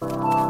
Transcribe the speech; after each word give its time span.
Bye. 0.00 0.49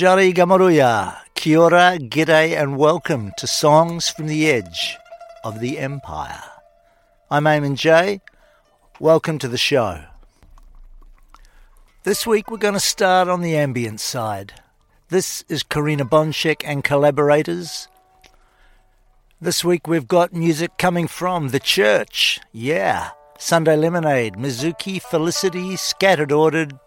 Bujari 0.00 0.32
Gamaruya, 0.32 1.18
Kia 1.34 1.60
ora, 1.60 1.98
g'day, 2.00 2.58
and 2.58 2.78
welcome 2.78 3.32
to 3.36 3.46
Songs 3.46 4.08
from 4.08 4.28
the 4.28 4.50
Edge 4.50 4.96
of 5.44 5.60
the 5.60 5.76
Empire. 5.78 6.42
I'm 7.30 7.44
Eamon 7.44 7.76
J. 7.76 8.22
Welcome 8.98 9.38
to 9.40 9.46
the 9.46 9.58
show. 9.58 10.04
This 12.04 12.26
week 12.26 12.50
we're 12.50 12.56
going 12.56 12.72
to 12.72 12.80
start 12.80 13.28
on 13.28 13.42
the 13.42 13.54
ambient 13.54 14.00
side. 14.00 14.54
This 15.10 15.44
is 15.50 15.62
Corrina 15.62 16.08
Bonshek 16.08 16.62
and 16.64 16.82
collaborators. 16.82 17.86
This 19.38 19.62
week 19.62 19.86
we've 19.86 20.08
got 20.08 20.32
music 20.32 20.78
coming 20.78 21.08
from 21.08 21.48
The 21.48 21.60
Church, 21.60 22.40
yeah, 22.52 23.10
Sunday 23.38 23.76
Lemonade, 23.76 24.36
Mizuki, 24.36 24.98
Felicity, 24.98 25.76
Scattered 25.76 26.32
Ordered, 26.32 26.78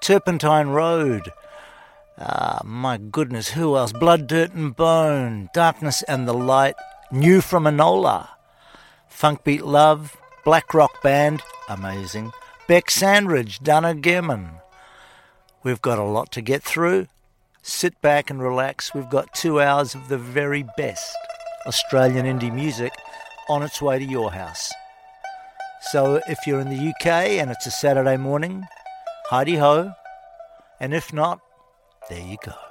Turpentine 0.00 0.68
Road, 0.68 1.30
Ah, 2.20 2.60
my 2.64 2.96
goodness, 2.96 3.50
who 3.50 3.76
else? 3.76 3.92
Blood, 3.92 4.26
Dirt 4.26 4.52
and 4.52 4.74
Bone, 4.74 5.48
Darkness 5.54 6.02
and 6.02 6.26
the 6.26 6.32
Light, 6.32 6.74
New 7.12 7.40
from 7.40 7.64
Enola, 7.64 8.28
Funk 9.08 9.44
Beat 9.44 9.64
Love, 9.64 10.16
Black 10.44 10.74
Rock 10.74 11.00
Band, 11.00 11.42
amazing, 11.68 12.32
Bec 12.66 12.90
Sandridge, 12.90 13.60
Dana 13.60 13.94
Gehrman. 13.94 14.60
We've 15.62 15.80
got 15.80 16.00
a 16.00 16.04
lot 16.04 16.32
to 16.32 16.40
get 16.40 16.64
through. 16.64 17.06
Sit 17.62 18.00
back 18.00 18.30
and 18.30 18.42
relax. 18.42 18.92
We've 18.92 19.08
got 19.10 19.32
two 19.32 19.60
hours 19.60 19.94
of 19.94 20.08
the 20.08 20.18
very 20.18 20.64
best 20.76 21.16
Australian 21.66 22.26
indie 22.26 22.52
music 22.52 22.92
on 23.48 23.62
its 23.62 23.80
way 23.80 23.98
to 23.98 24.04
your 24.04 24.32
house. 24.32 24.72
So 25.92 26.20
if 26.28 26.46
you're 26.46 26.60
in 26.60 26.70
the 26.70 26.88
UK 26.88 27.06
and 27.38 27.50
it's 27.50 27.66
a 27.66 27.70
Saturday 27.70 28.16
morning, 28.16 28.64
heidi 29.26 29.54
ho. 29.54 29.92
And 30.80 30.92
if 30.92 31.12
not, 31.12 31.40
there 32.08 32.20
you 32.20 32.38
go. 32.38 32.67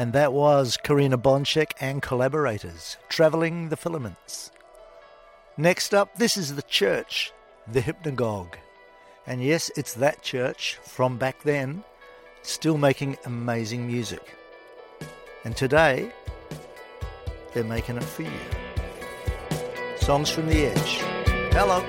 And 0.00 0.14
that 0.14 0.32
was 0.32 0.78
Corrina 0.82 1.20
Bonshek 1.20 1.72
and 1.78 2.00
collaborators, 2.00 2.96
Travelling 3.10 3.68
the 3.68 3.76
Filaments. 3.76 4.50
Next 5.58 5.92
up, 5.92 6.16
this 6.16 6.38
is 6.38 6.54
the 6.54 6.62
church, 6.62 7.34
the 7.70 7.82
Hypnagogue. 7.82 8.56
And 9.26 9.44
yes, 9.44 9.70
it's 9.76 9.92
that 9.92 10.22
church 10.22 10.78
from 10.82 11.18
back 11.18 11.42
then, 11.42 11.84
still 12.40 12.78
making 12.78 13.18
amazing 13.26 13.86
music. 13.86 14.38
And 15.44 15.54
today, 15.54 16.10
they're 17.52 17.62
making 17.62 17.98
it 17.98 18.04
for 18.04 18.22
you. 18.22 18.40
Songs 19.98 20.30
from 20.30 20.46
the 20.46 20.64
Edge. 20.64 21.02
Hello. 21.52 21.84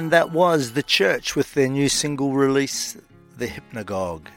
And 0.00 0.12
that 0.12 0.32
was 0.32 0.72
The 0.72 0.82
Church 0.82 1.36
with 1.36 1.52
their 1.52 1.68
new 1.68 1.90
single 1.90 2.32
release, 2.32 2.96
The 3.36 3.46
Hypnagogue. 3.46 4.28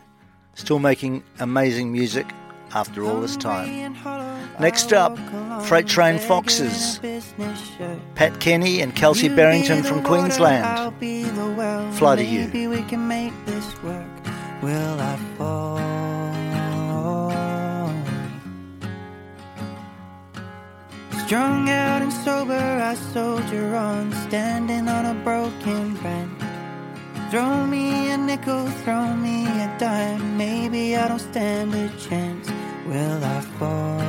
Still 0.56 0.78
making 0.78 1.24
amazing 1.40 1.90
music 1.90 2.28
after 2.74 3.06
all 3.06 3.22
this 3.22 3.38
time. 3.38 3.96
Next 4.60 4.92
up, 4.92 5.18
Freight 5.64 5.88
Train 5.88 6.20
Foxes. 6.20 7.00
Pat 8.16 8.42
Kenny 8.42 8.82
and 8.82 8.94
Kelsey 8.94 9.30
Barrington 9.30 9.84
from 9.84 10.04
Queensland. 10.04 10.94
Fly 11.96 12.18
to 12.18 12.26
you. 12.26 12.48
Maybe 12.48 12.68
we 12.68 12.82
can 12.82 13.08
make 13.08 13.32
this 13.46 13.84
work. 13.84 14.06
Will 14.62 15.00
I 15.00 15.16
fall? 15.38 15.94
Strung 21.26 21.70
out 21.70 22.02
and 22.02 22.12
sober, 22.12 22.54
I 22.54 22.96
soldier 22.96 23.76
on, 23.78 24.12
standing 24.34 24.90
on 24.90 25.06
a 25.06 25.14
broken 25.24 25.94
branch. 26.02 26.42
Throw 27.30 27.68
me 27.68 28.10
a 28.10 28.18
nickel, 28.18 28.66
throw 28.82 29.14
me 29.14 29.46
a 29.46 29.70
dime. 29.78 30.36
Maybe 30.36 30.98
I 30.98 31.08
don't 31.08 31.20
stand 31.20 31.76
a 31.76 31.88
chance. 32.00 32.50
Will 32.88 33.24
I 33.24 33.42
fall? 33.58 34.00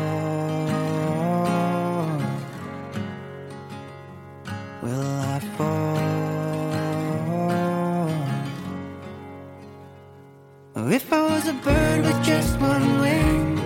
Will 4.83 5.21
I 5.35 5.41
fall? 5.57 5.99
If 10.91 11.13
I 11.13 11.23
was 11.33 11.47
a 11.49 11.57
bird 11.67 12.01
with 12.07 12.25
just 12.25 12.59
one 12.61 13.01
wing, 13.03 13.61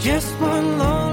just 0.00 0.32
one 0.40 0.78
lonely 0.80 1.09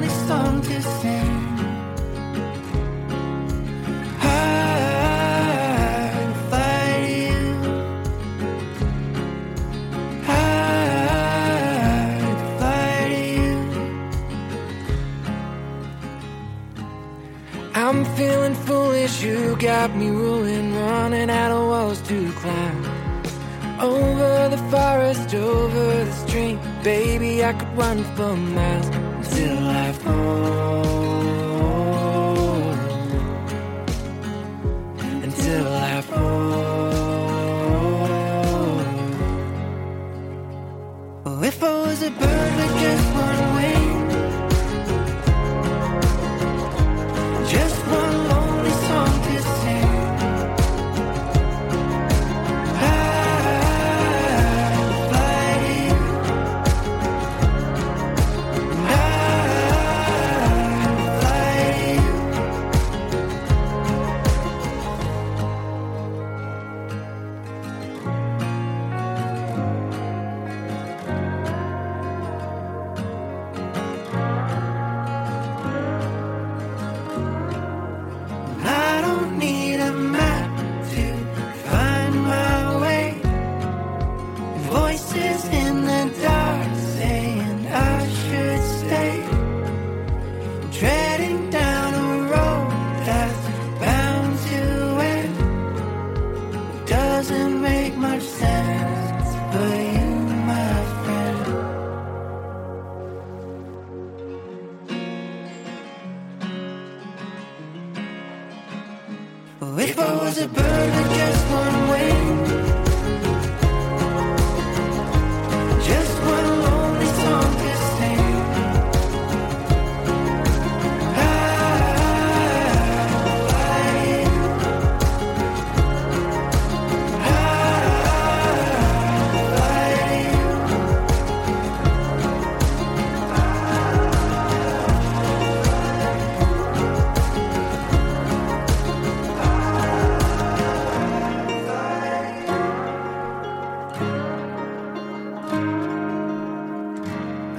got 19.60 19.96
me 19.96 20.10
ruling, 20.10 20.74
running 20.76 21.30
out 21.30 21.52
of 21.52 21.68
walls 21.68 22.02
to 22.02 22.32
climb. 22.34 22.86
Over 23.80 24.50
the 24.50 24.58
forest, 24.70 25.34
over 25.34 26.06
the 26.06 26.12
stream, 26.12 26.60
baby, 26.84 27.44
I 27.44 27.54
could 27.54 27.78
run 27.78 28.04
for 28.16 28.36
miles 28.36 28.88
until 28.88 29.70
I 29.70 29.92
fall. 29.94 30.97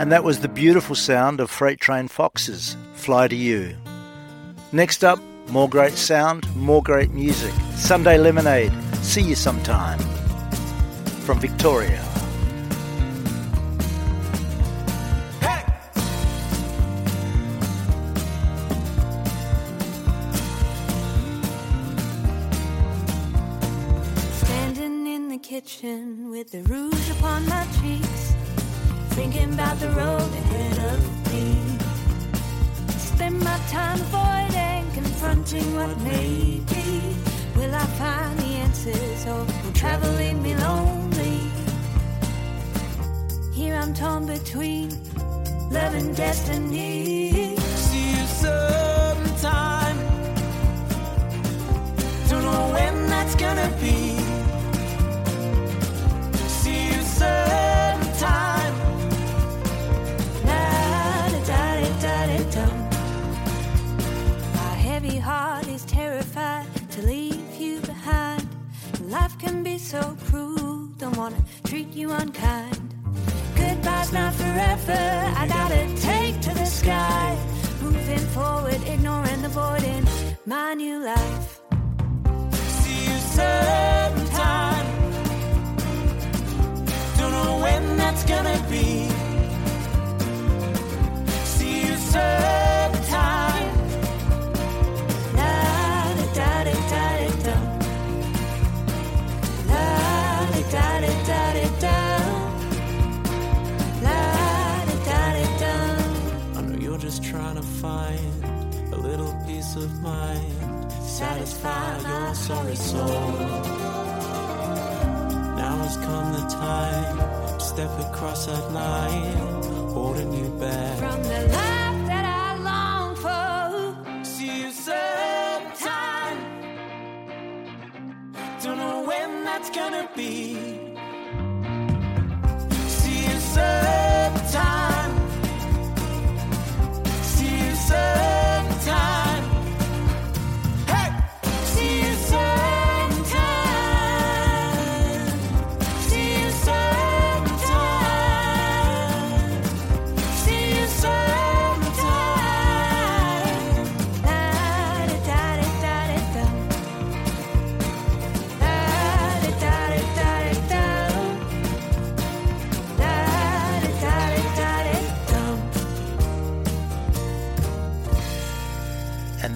And 0.08 0.12
that 0.14 0.24
was 0.24 0.40
the 0.40 0.48
beautiful 0.48 0.96
sound 0.96 1.38
of 1.38 1.50
Freight 1.50 1.80
Train 1.80 2.08
Foxes, 2.08 2.78
Fly 2.94 3.28
to 3.28 3.36
You. 3.36 3.76
Next 4.72 5.04
up, 5.04 5.20
more 5.48 5.68
great 5.68 5.92
sound, 5.92 6.48
more 6.56 6.82
great 6.82 7.10
music. 7.10 7.52
Sunday 7.74 8.16
Lemonade, 8.16 8.72
see 9.02 9.20
you 9.20 9.34
sometime. 9.34 9.98
From 11.26 11.38
Victoria. 11.40 12.07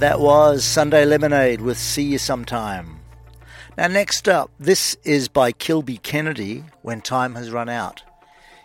That 0.03 0.19
was 0.19 0.65
Sunday 0.65 1.05
Lemonade 1.05 1.61
with 1.61 1.79
See 1.79 2.03
You 2.03 2.19
Sometime. 2.19 2.99
Now, 3.79 3.87
next 3.87 4.29
up, 4.29 4.51
this 4.59 4.97
is 5.05 5.29
by 5.29 5.53
Kilbey 5.53 6.03
Kennedy 6.03 6.65
when 6.83 7.01
time 7.01 7.37
has 7.37 7.53
run 7.53 7.69
out. 7.69 8.03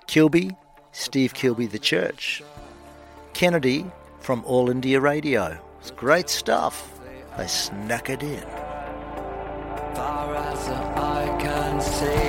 Kilbey, 0.07 0.57
Steve 0.91 1.35
Kilbey 1.35 1.69
the 1.69 1.77
Church. 1.77 2.41
Kennedy 3.33 3.85
from 4.19 4.43
All 4.45 4.71
India 4.71 4.99
Radio. 4.99 5.59
It's 5.79 5.91
great 5.91 6.27
stuff. 6.27 6.99
They 7.37 7.45
snuck 7.45 8.09
it 8.09 8.23
in. 8.23 8.41
Far 9.93 10.33
as 10.33 10.67
I 10.69 11.37
can 11.39 11.79
see. 11.81 12.26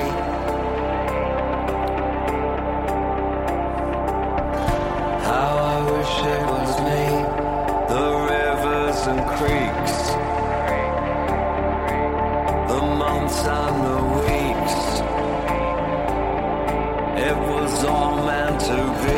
was 17.79 17.87
all 17.87 18.27
meant 18.27 18.61
to 18.61 19.07
be. 19.07 19.18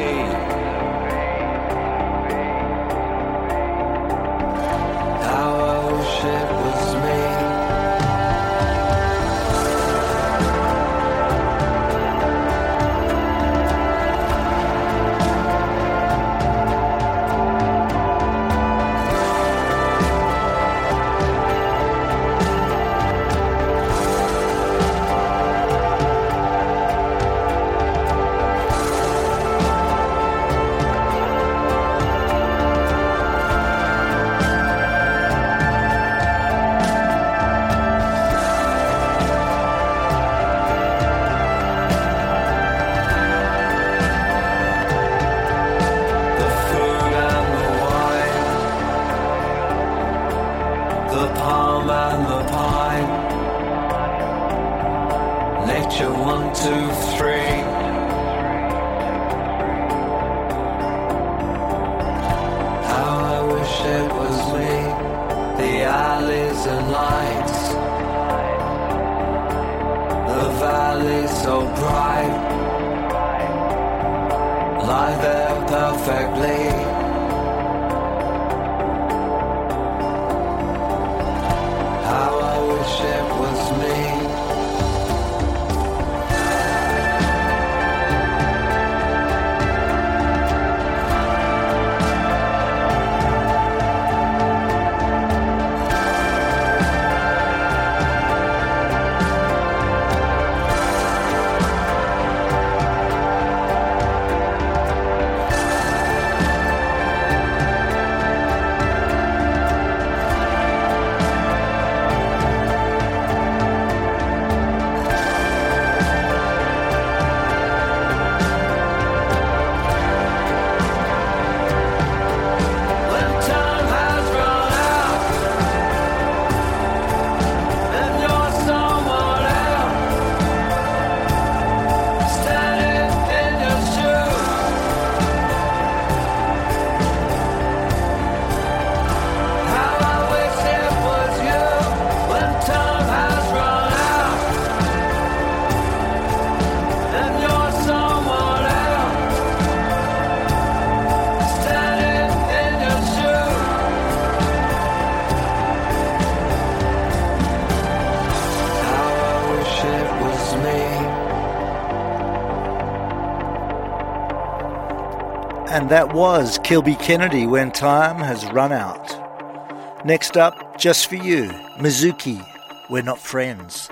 that 165.91 166.15
was 166.15 166.57
Kilbey 166.61 166.97
Kennedy 167.01 167.49
when 167.49 167.73
time 167.73 168.19
has 168.19 168.45
run 168.53 168.71
out. 168.71 170.07
Next 170.07 170.37
up, 170.37 170.79
just 170.79 171.09
for 171.09 171.17
you, 171.17 171.49
Mizuki, 171.79 172.47
We're 172.89 173.03
Not 173.03 173.19
Friends, 173.19 173.91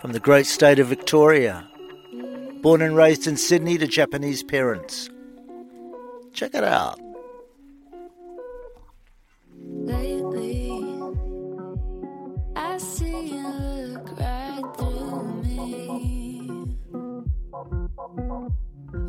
from 0.00 0.12
the 0.12 0.20
great 0.20 0.46
state 0.46 0.78
of 0.78 0.86
Victoria. 0.86 1.66
Born 2.62 2.82
and 2.82 2.94
raised 2.94 3.26
in 3.26 3.36
Sydney 3.36 3.78
to 3.78 3.88
Japanese 3.88 4.44
parents. 4.44 5.10
Check 6.32 6.54
it 6.54 6.62
out. 6.62 7.00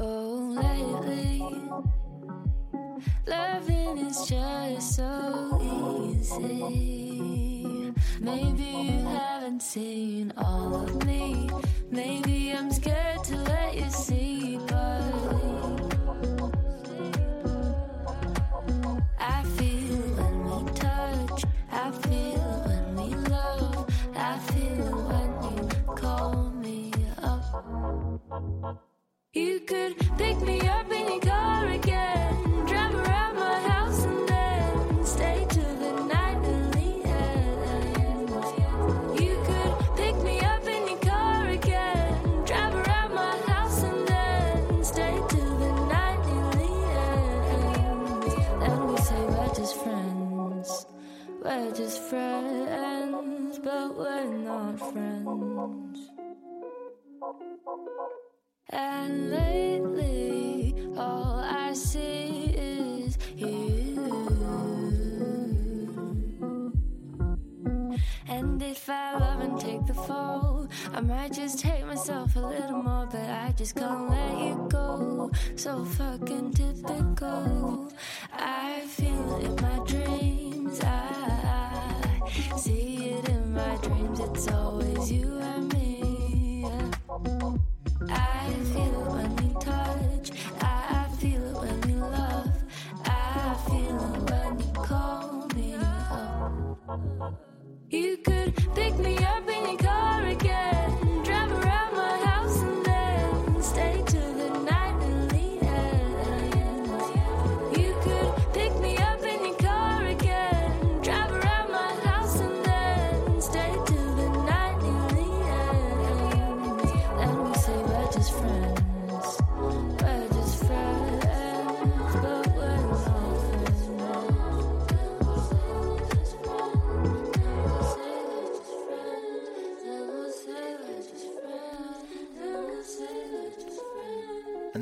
Oh. 0.03 0.30
Loving 3.27 3.97
is 3.99 4.25
just 4.27 4.95
so 4.95 5.59
easy. 6.11 7.93
Maybe 8.19 8.63
you 8.63 8.99
haven't 9.05 9.61
seen 9.61 10.33
all 10.37 10.75
of 10.75 11.05
me. 11.05 11.49
Maybe 11.89 12.51
I'm 12.51 12.71
scared 12.71 13.23
to 13.25 13.35
let 13.37 13.75
you 13.75 13.89
see, 13.89 14.59
but. 14.67 15.01
I 19.19 19.43
feel 19.57 19.97
when 20.17 20.65
we 20.65 20.71
touch, 20.73 21.43
I 21.71 21.91
feel 21.91 22.43
when 22.67 22.95
we 22.95 23.15
love, 23.29 23.89
I 24.15 24.37
feel 24.39 24.91
when 25.11 25.31
you 25.43 25.95
call 25.95 26.49
me 26.51 26.91
up. 27.23 28.83
You 29.33 29.59
could 29.61 29.97
pick 30.17 30.39
me 30.41 30.61
up 30.67 30.91
in 30.91 31.07
your 31.07 31.19
car 31.21 31.67
again. 31.67 32.50
We're 51.57 51.71
just 51.73 52.01
friends, 52.03 53.59
but 53.59 53.97
we're 53.97 54.25
not 54.25 54.79
friends. 54.93 55.99
And 58.69 59.31
lately, 59.31 60.75
all 60.97 61.39
I 61.39 61.73
see 61.73 62.53
is 62.55 63.17
you. 63.35 63.80
And 68.31 68.63
if 68.63 68.89
I 68.89 69.17
love 69.17 69.41
and 69.41 69.59
take 69.59 69.85
the 69.85 69.93
fall, 69.93 70.65
I 70.93 71.01
might 71.01 71.33
just 71.33 71.61
hate 71.61 71.85
myself 71.85 72.37
a 72.37 72.39
little 72.39 72.81
more, 72.81 73.05
but 73.05 73.29
I 73.29 73.53
just 73.57 73.75
can't 73.75 74.09
let 74.09 74.39
you 74.39 74.67
go. 74.69 75.31
So 75.57 75.83
fucking 75.83 76.53
typical. 76.53 77.91
I 78.31 78.85
feel 78.87 79.35
it 79.35 79.45
in 79.47 79.55
my 79.55 79.85
dreams. 79.85 80.79
I 80.81 82.21
see 82.55 83.09
it 83.09 83.27
in 83.27 83.53
my 83.53 83.75
dreams. 83.83 84.21
It's 84.21 84.47
always 84.47 85.11
you 85.11 85.37
and 85.37 85.73
me. 85.73 86.65
I 88.09 88.49
feel 88.71 88.95
it 89.01 89.11
when 89.11 89.35
we 89.35 89.53
touch. 89.59 90.31
I 90.61 91.05
feel 91.19 91.43
it 91.49 91.55
when 91.63 91.81
we 91.81 91.93
love. 91.95 92.63
I 93.03 93.57
feel 93.67 93.99
it 94.15 94.31
when 94.31 94.59
you 94.61 94.71
call 94.71 95.47
me 95.53 95.75
up. 95.75 97.50
You 97.91 98.15
could 98.23 98.55
pick 98.73 98.97
me 98.99 99.17
up 99.17 99.45
in 99.49 99.67
your 99.67 99.77
car 99.77 100.25
again, 100.25 100.90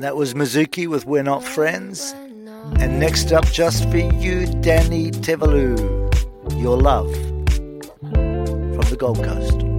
And 0.00 0.06
that 0.06 0.16
was 0.16 0.32
Mizuki 0.32 0.88
with 0.88 1.04
We're 1.04 1.22
Not 1.22 1.44
Friends. 1.44 2.14
And 2.78 2.98
next 2.98 3.32
up, 3.32 3.44
just 3.44 3.82
for 3.90 3.98
you, 3.98 4.46
Dani 4.64 5.12
Teveluwe, 5.12 6.58
Your 6.58 6.78
Love 6.78 7.12
from 8.00 8.88
the 8.88 8.96
Gold 8.98 9.22
Coast. 9.22 9.69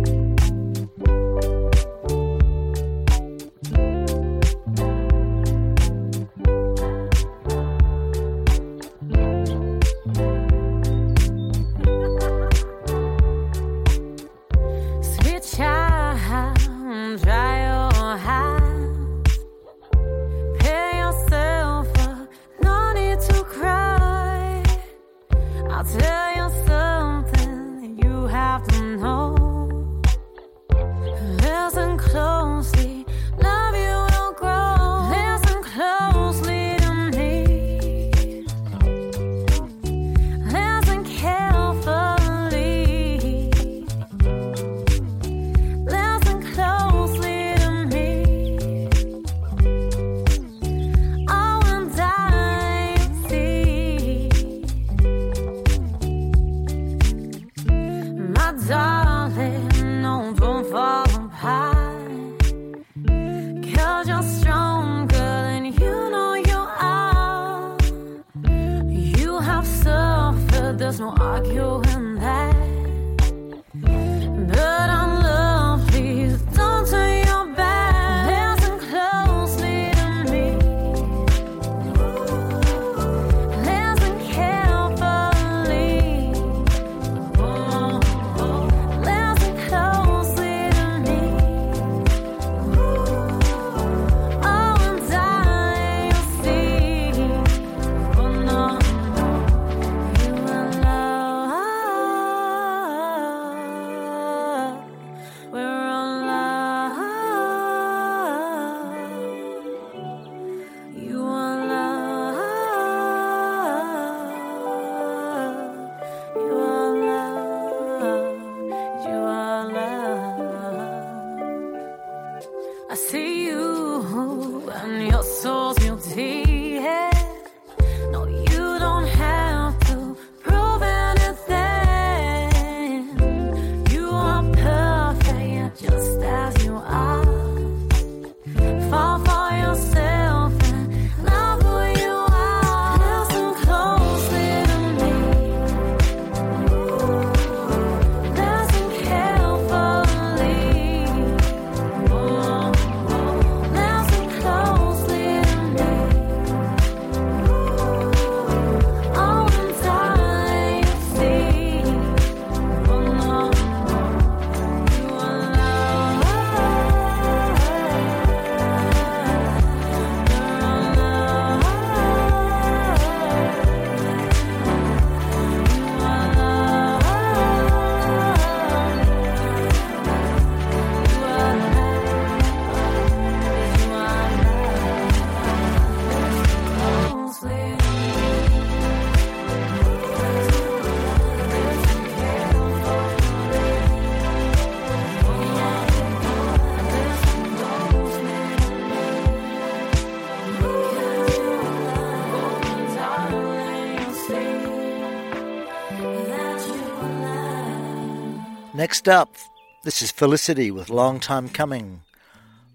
Next 208.91 209.08
up, 209.08 209.38
this 209.86 210.01
is 210.01 210.12
Felicity 210.12 210.69
with 210.69 210.89
Long 210.89 211.21
Time 211.21 211.47
Coming 211.47 212.01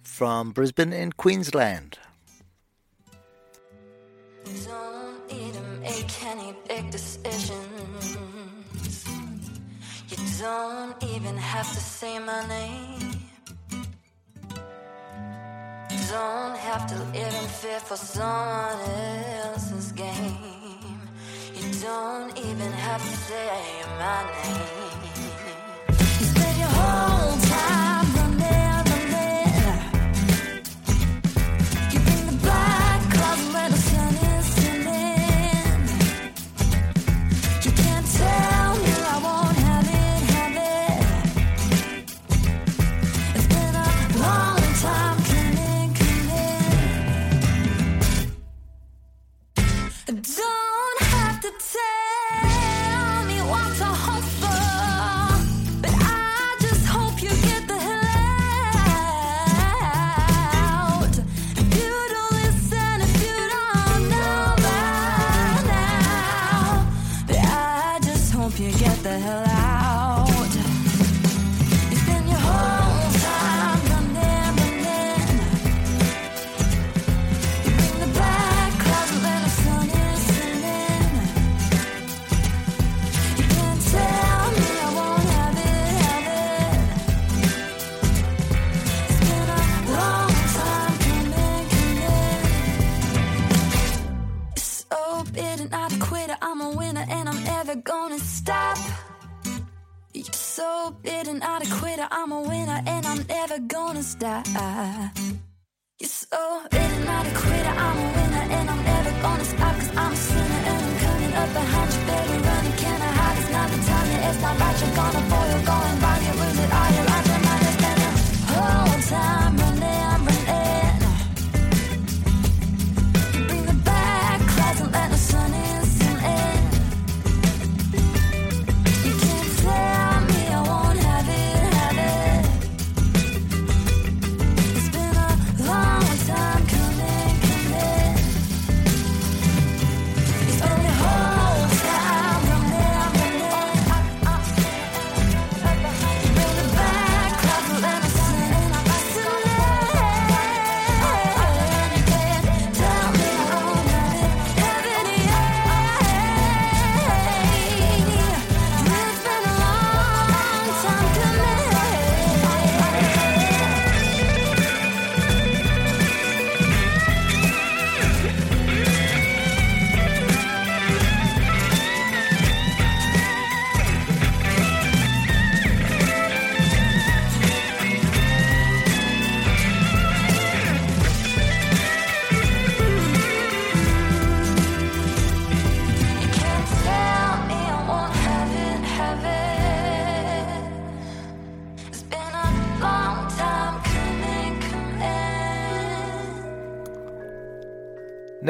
from 0.02 0.50
Brisbane 0.50 0.94
in 0.94 1.12
Queensland. 1.12 1.95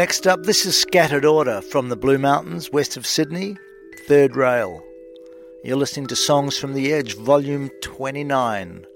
Next 0.06 0.28
up, 0.28 0.44
this 0.44 0.64
is 0.64 0.78
Scattered 0.78 1.24
Order 1.24 1.60
from 1.60 1.88
the 1.88 1.96
Blue 1.96 2.16
Mountains, 2.16 2.70
west 2.70 2.96
of 2.96 3.04
Sydney, 3.04 3.56
Third 4.06 4.36
Rail. 4.36 4.80
You're 5.64 5.76
listening 5.76 6.06
to 6.06 6.14
Songs 6.14 6.56
from 6.56 6.74
the 6.74 6.92
Edge, 6.92 7.16
Volume 7.16 7.70
29. 7.82 8.86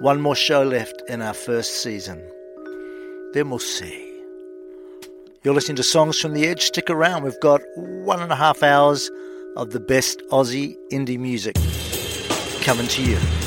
One 0.00 0.20
more 0.20 0.34
show 0.36 0.62
left 0.62 1.02
in 1.08 1.22
our 1.22 1.32
first 1.32 1.82
season. 1.82 2.22
Then 3.32 3.48
we'll 3.48 3.58
see. 3.58 4.20
You're 5.44 5.54
listening 5.54 5.76
to 5.76 5.82
Songs 5.82 6.18
from 6.18 6.34
the 6.34 6.46
Edge. 6.46 6.60
Stick 6.64 6.90
around, 6.90 7.22
we've 7.22 7.40
got 7.40 7.62
one 7.76 8.20
and 8.20 8.30
a 8.30 8.36
half 8.36 8.62
hours 8.62 9.10
of 9.56 9.70
the 9.70 9.80
best 9.80 10.20
Aussie 10.30 10.76
indie 10.92 11.18
music 11.18 11.56
coming 12.60 12.88
to 12.88 13.02
you. 13.02 13.43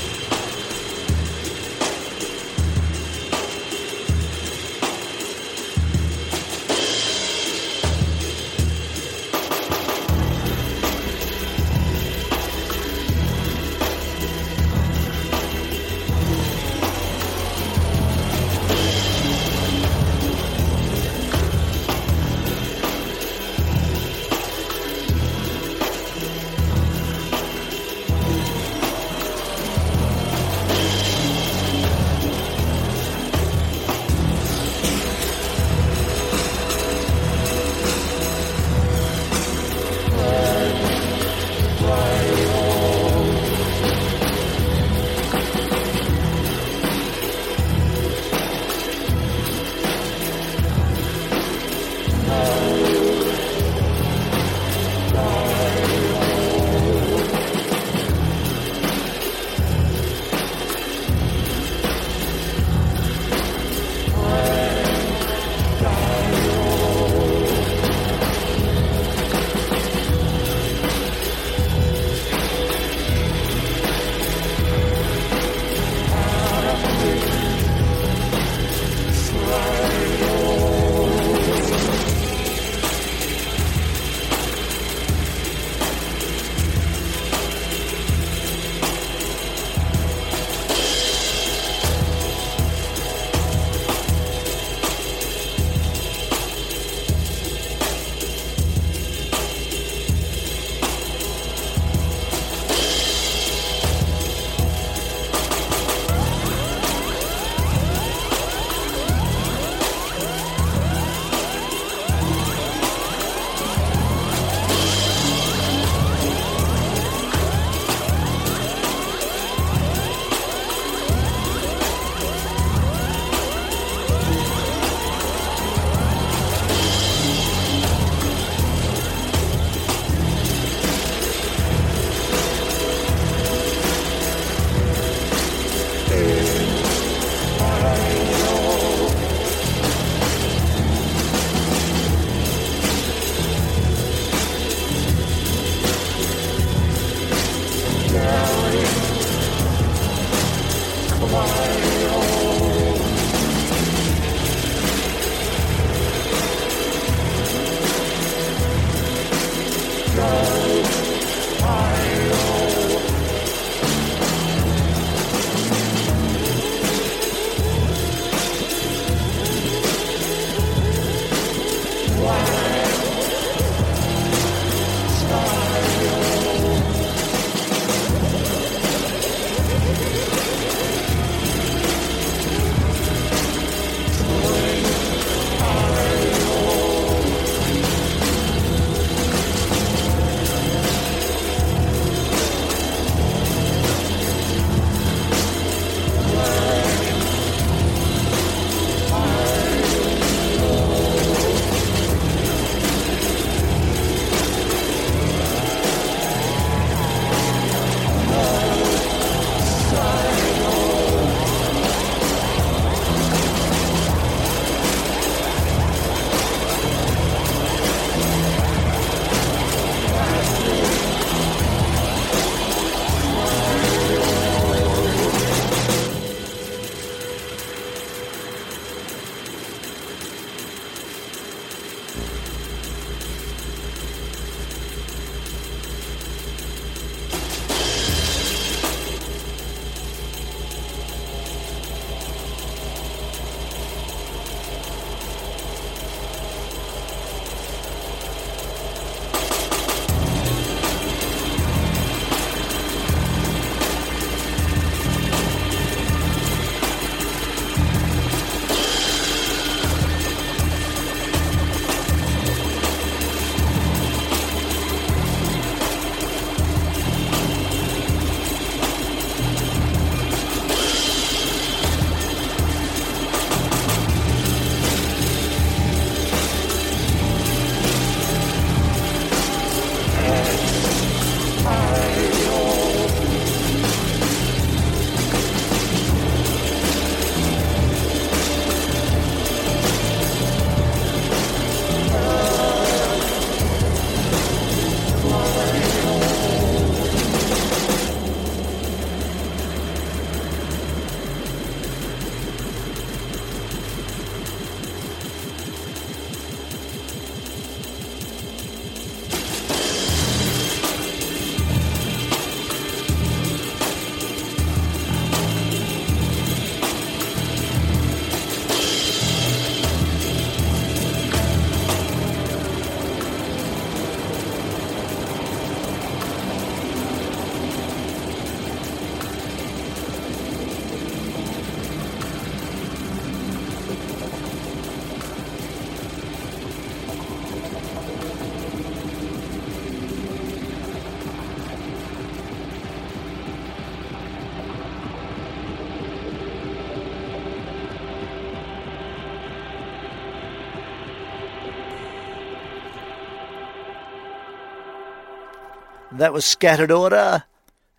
That 356.17 356.33
was 356.33 356.45
Scattered 356.45 356.91
Order. 356.91 357.43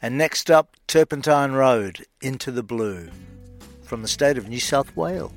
And 0.03 0.19
next 0.19 0.51
up, 0.51 0.75
Turpentine 0.89 1.53
Road, 1.53 2.05
Into 2.21 2.51
the 2.51 2.65
Blue, 2.65 3.11
from 3.85 4.03
the 4.03 4.09
state 4.09 4.37
of 4.37 4.49
New 4.49 4.59
South 4.59 4.97
Wales. 4.97 5.33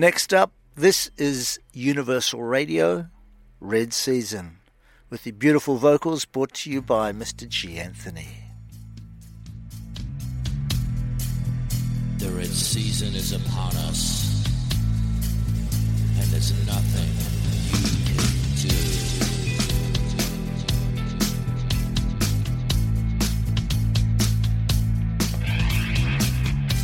Next 0.00 0.32
up, 0.32 0.52
this 0.76 1.10
is 1.18 1.60
Universal 1.74 2.42
Radio, 2.42 3.08
Red 3.60 3.92
Season, 3.92 4.56
with 5.10 5.24
the 5.24 5.30
beautiful 5.30 5.76
vocals 5.76 6.24
brought 6.24 6.54
to 6.54 6.70
you 6.70 6.80
by 6.80 7.12
Mr. 7.12 7.46
G. 7.46 7.76
Anthony. 7.76 8.28
The 12.16 12.30
red 12.30 12.46
season 12.46 13.14
is 13.14 13.32
upon 13.32 13.76
us, 13.76 14.42
and 16.18 16.26
there's 16.30 16.54
nothing 16.66 17.10
you 17.66 17.74
can 18.08 18.24
do. 18.56 18.74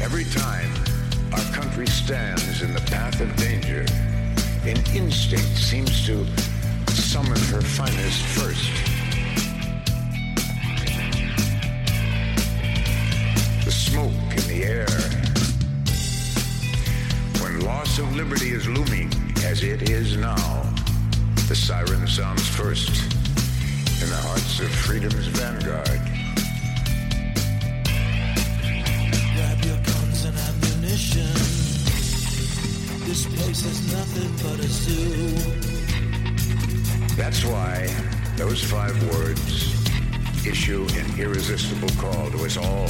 Every 0.04 0.24
time 0.38 0.85
our 1.36 1.52
country 1.52 1.86
stands 1.86 2.62
in 2.62 2.72
the 2.72 2.80
path 2.80 3.20
of 3.20 3.34
danger. 3.36 3.84
An 4.64 4.78
instinct 4.94 5.56
seems 5.58 6.06
to 6.06 6.26
summon 6.92 7.38
her 7.52 7.60
finest 7.60 8.22
first. 8.38 8.70
The 13.66 13.70
smoke 13.70 14.12
in 14.38 14.44
the 14.48 14.64
air. 14.64 14.88
When 17.42 17.60
loss 17.66 17.98
of 17.98 18.16
liberty 18.16 18.50
is 18.52 18.66
looming, 18.66 19.12
as 19.44 19.62
it 19.62 19.90
is 19.90 20.16
now, 20.16 20.62
the 21.48 21.54
siren 21.54 22.06
sounds 22.06 22.48
first 22.48 22.90
in 24.02 24.08
the 24.08 24.16
hearts 24.16 24.60
of 24.60 24.70
freedom's 24.70 25.26
vanguard. 25.26 26.00
Grab 29.34 29.64
your 29.64 29.76
guns 29.84 30.24
and 30.24 30.65
mission. 30.96 31.34
This 33.04 33.26
place 33.26 33.62
is 33.66 33.92
nothing 33.92 34.32
but 34.42 34.58
a 34.64 34.68
zoo. 34.68 35.28
That's 37.16 37.44
why 37.44 37.94
those 38.36 38.64
five 38.64 38.96
words 39.12 39.74
issue 40.46 40.86
an 40.94 41.20
irresistible 41.20 41.90
call 42.00 42.30
to 42.30 42.38
us 42.46 42.56
all. 42.56 42.88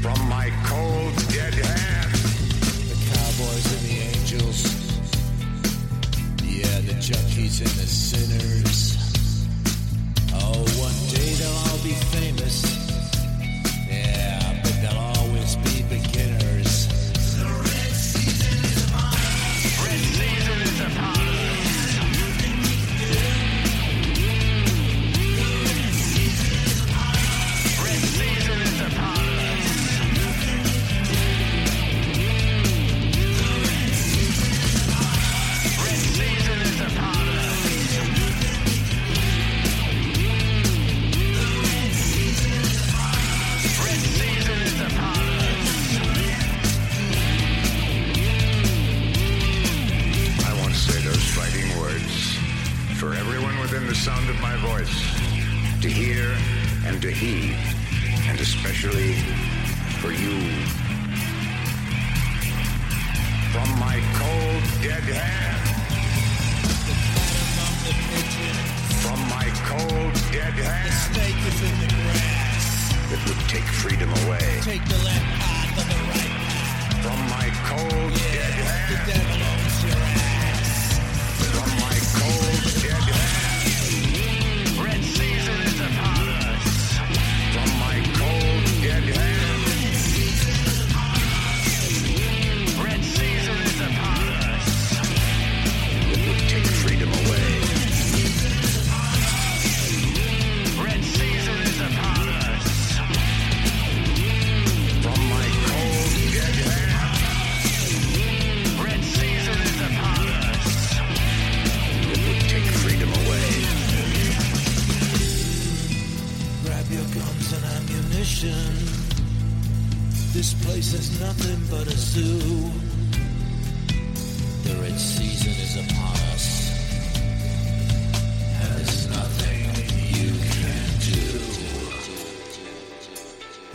From 0.00 0.18
my 0.30 0.48
cold, 0.64 1.14
dead 1.28 1.52
hand. 1.52 2.12
The 2.88 2.96
cowboys 3.12 3.66
and 3.74 3.82
the 3.90 3.98
angels. 4.12 4.60
Yeah, 6.42 6.80
the 6.88 6.96
junkies 7.04 7.60
and 7.60 7.74
the 7.80 7.88
sinners. 8.06 8.96
Oh, 10.32 10.64
one 10.88 10.98
day 11.12 11.34
they'll 11.34 11.60
all 11.68 11.82
be 11.84 11.92
famous. 12.16 12.83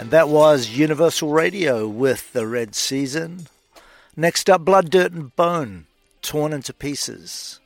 That 0.10 0.28
was 0.28 0.70
Universal 0.70 1.30
Radio 1.30 1.88
with 1.88 2.34
The 2.34 2.48
Red 2.48 2.74
Season. 2.74 3.46
Next 4.18 4.50
up, 4.50 4.66
Blood, 4.66 4.90
Dirt, 4.90 5.12
and 5.12 5.36
Bone, 5.36 5.86
Torn 6.24 6.52
into 6.52 6.74
Pieces. 6.74 7.59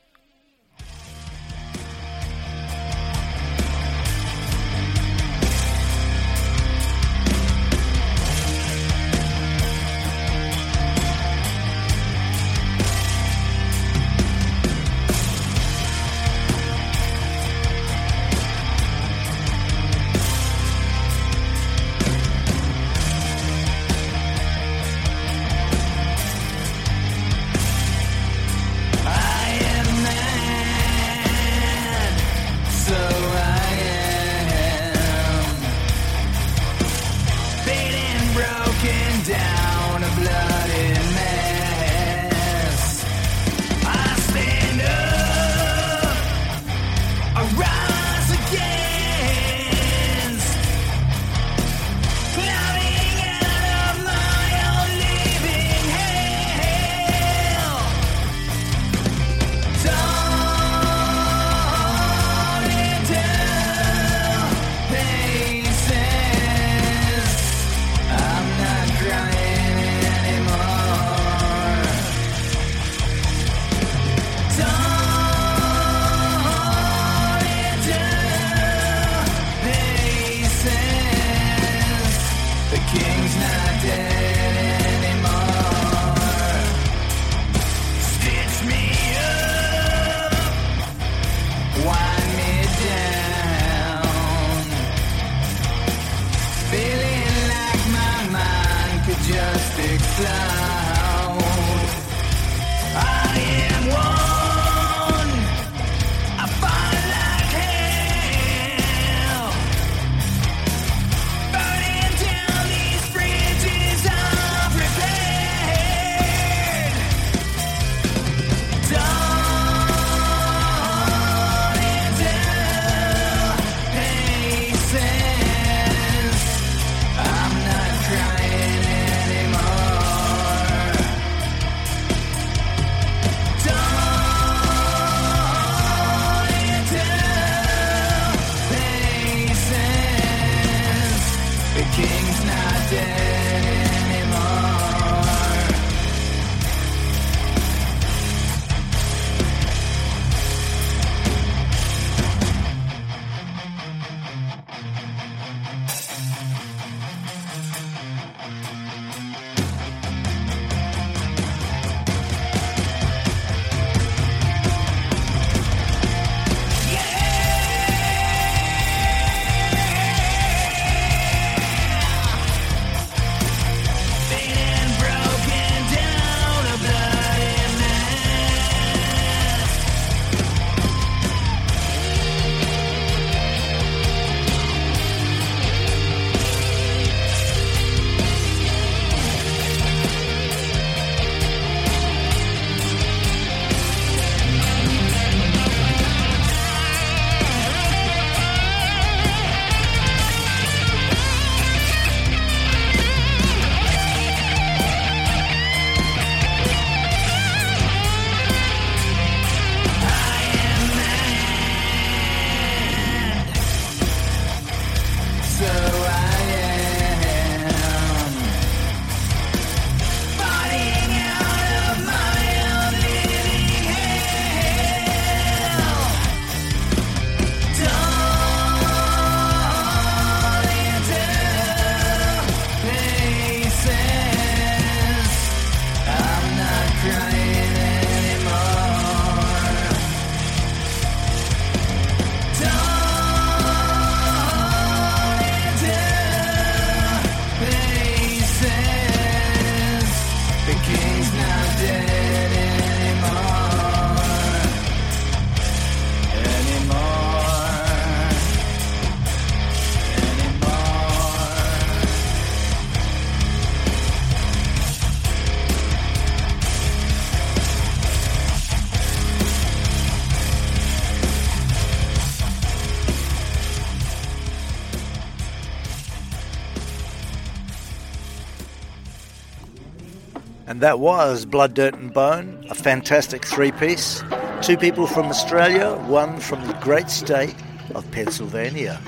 That 280.84 281.00
was 281.00 281.46
Blood, 281.46 281.72
Dirt 281.72 281.94
and 281.94 282.12
Bone, 282.12 282.62
a 282.68 282.74
fantastic 282.74 283.46
three 283.46 283.72
piece. 283.72 284.22
Two 284.60 284.76
people 284.76 285.06
from 285.06 285.28
Australia, 285.28 285.94
one 286.08 286.38
from 286.38 286.66
the 286.66 286.74
great 286.74 287.08
state 287.08 287.54
of 287.94 288.04
Pennsylvania. 288.10 289.00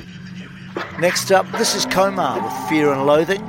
Next 0.99 1.31
up, 1.31 1.45
this 1.53 1.75
is 1.75 1.85
Comar 1.85 2.43
with 2.43 2.71
Fear 2.71 2.95
and 2.95 3.05
Loathing 3.05 3.45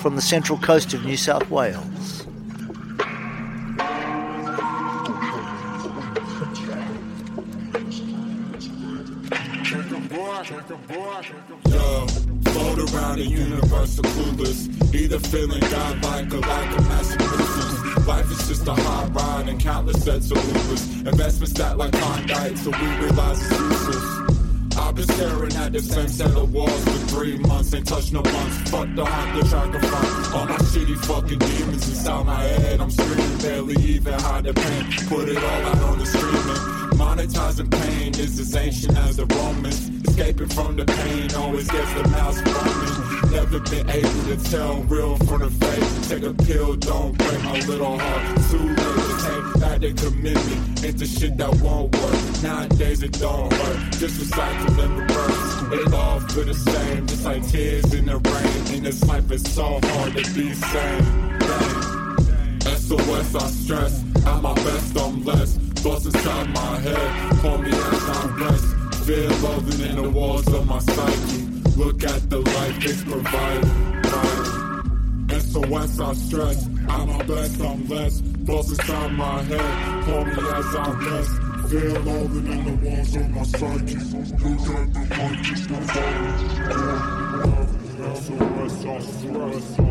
from 0.00 0.16
the 0.16 0.22
central 0.22 0.56
coast 0.60 0.94
of 0.94 1.04
New 1.04 1.18
South 1.18 1.50
Wales. 1.50 2.17
Tell 44.50 44.82
real 44.84 45.16
from 45.16 45.40
the 45.40 45.50
face. 45.50 46.08
Take 46.08 46.22
a 46.22 46.32
pill, 46.32 46.74
don't 46.76 47.16
break 47.18 47.42
my 47.44 47.60
little 47.60 47.98
heart. 47.98 48.50
Too 48.50 48.58
late 48.58 49.04
to 49.08 49.14
take 49.26 49.60
back 49.60 49.80
the 49.80 49.92
commitment 49.92 50.84
into 50.84 51.06
shit 51.06 51.36
that 51.36 51.54
won't 51.60 51.94
work. 51.96 52.42
Nowadays 52.42 53.02
it 53.02 53.12
don't 53.12 53.52
hurt. 53.52 53.92
Just 53.92 54.20
recycle 54.20 54.84
and 54.84 54.98
reverse. 55.00 55.86
It 55.86 55.94
all 55.94 56.20
feel 56.20 56.44
the 56.44 56.54
same, 56.54 57.06
just 57.06 57.24
like 57.24 57.46
tears 57.48 57.92
in 57.92 58.06
the 58.06 58.16
rain. 58.16 58.74
In 58.76 58.84
this 58.84 59.04
life 59.04 59.30
it's 59.30 59.50
so 59.50 59.80
hard 59.82 60.12
to 60.16 60.34
be 60.34 60.54
sane. 60.54 61.38
SOS, 62.76 63.34
I 63.34 63.46
stress. 63.48 64.07
Inside 78.78 79.12
my 79.12 79.42
head. 79.42 80.04
Call 80.04 80.24
me 80.24 80.32
as 80.32 80.76
I 80.76 80.90
rest. 80.90 81.34
Feel 81.68 82.08
in 82.36 82.64
the 82.64 82.72
walls 82.88 83.16
of 83.16 83.30
my 83.30 83.42
psyche. 83.42 83.96
Look 84.38 84.68
at 84.76 84.92
the 84.94 85.00
life 85.10 85.50
it's 85.52 85.66
provided. 85.66 86.38
SOS, 88.16 88.84
I 88.84 88.98
stress. 89.00 89.87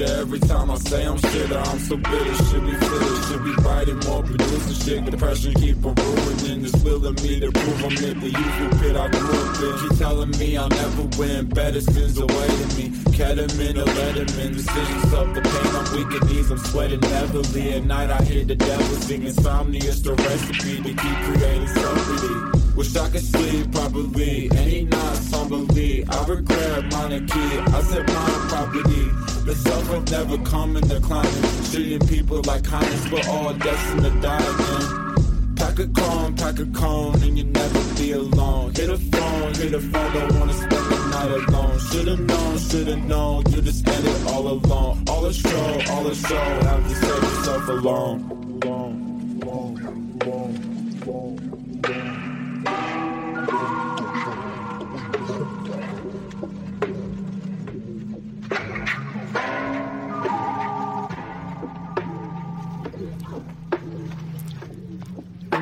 Every 0.00 0.38
time 0.40 0.70
I 0.70 0.76
say 0.76 1.06
I'm 1.06 1.18
shit. 1.18 1.50
I'm 1.50 1.78
so 1.78 1.96
bitter, 1.96 2.34
should 2.44 2.64
be 2.64 2.72
fitter, 2.72 3.22
should 3.26 3.44
be 3.44 3.52
writing 3.62 3.98
more, 4.06 4.22
producing 4.22 4.74
shit. 4.74 5.04
Depression 5.04 5.54
keep 5.54 5.84
on 5.84 5.94
ruining, 5.94 6.62
this 6.62 6.74
willing 6.82 7.14
me 7.14 7.40
to 7.40 7.50
prove 7.50 7.84
I'm 7.84 8.04
in 8.04 8.20
the 8.20 8.26
usual 8.26 8.78
pit 8.80 8.96
I 8.96 9.08
grew 9.08 9.28
up 9.28 9.60
in. 9.62 9.88
Keep 9.88 9.98
telling 9.98 10.30
me 10.38 10.56
I'll 10.56 10.68
never 10.68 11.02
win, 11.18 11.46
better 11.48 11.80
sins 11.80 12.18
awaiting 12.18 12.70
me. 12.76 12.90
Ketamine 13.16 13.78
or 13.78 13.90
letterman, 13.98 14.54
decisions 14.54 15.12
of 15.12 15.34
the 15.34 15.42
pain. 15.42 15.76
I'm 15.76 15.86
weak 15.96 16.22
at 16.22 16.28
knees, 16.28 16.50
I'm 16.50 16.58
sweating 16.58 17.02
heavily. 17.02 17.74
At 17.74 17.84
night 17.84 18.10
I 18.10 18.22
hear 18.24 18.44
the 18.44 18.56
devil 18.56 18.96
sing 18.96 19.22
insomnia's 19.22 20.02
the 20.02 20.14
recipe 20.14 20.76
to 20.82 20.88
keep 20.88 21.16
creating 21.24 21.68
somebody. 21.68 22.57
Wish 22.78 22.94
I 22.94 23.08
could 23.10 23.22
sleep 23.22 23.72
properly, 23.72 24.48
any 24.54 24.84
nights 24.84 25.32
humbly. 25.32 26.06
I 26.08 26.26
regret 26.26 26.84
monarchy, 26.92 27.46
I 27.74 27.82
said 27.82 28.06
mine 28.06 28.48
property. 28.48 29.04
The 29.46 29.54
self 29.56 29.90
will 29.90 30.02
never 30.02 30.38
come 30.44 30.76
in 30.76 30.86
declining. 30.86 31.42
Treating 31.72 32.06
people 32.06 32.40
like 32.46 32.62
kindness, 32.62 33.10
but 33.10 33.26
all 33.26 33.52
destined 33.54 34.04
to 34.04 34.10
die 34.20 34.38
again. 34.38 35.56
Pack 35.56 35.78
a 35.80 35.88
cone, 35.88 36.36
pack 36.36 36.60
a 36.60 36.66
cone, 36.66 37.20
and 37.20 37.36
you 37.36 37.42
never 37.42 37.94
be 37.96 38.12
alone. 38.12 38.72
Hit 38.72 38.90
a 38.90 38.96
phone, 38.96 39.54
hit 39.54 39.74
a 39.74 39.80
phone, 39.80 40.12
don't 40.14 40.38
wanna 40.38 40.52
spend 40.52 40.86
the 40.92 41.08
night 41.10 41.48
alone. 41.48 41.78
Should've 41.80 42.20
known, 42.20 42.58
should've 42.58 43.04
known, 43.06 43.42
you 43.50 43.60
just 43.60 43.88
ended 43.88 44.26
all 44.28 44.46
alone. 44.46 45.02
All 45.08 45.26
a 45.26 45.32
show, 45.32 45.80
all 45.90 46.06
a 46.06 46.14
show, 46.14 46.36
have 46.36 46.88
to 46.88 46.94
save 46.94 47.22
yourself. 47.24 47.68
Alone, 47.70 48.60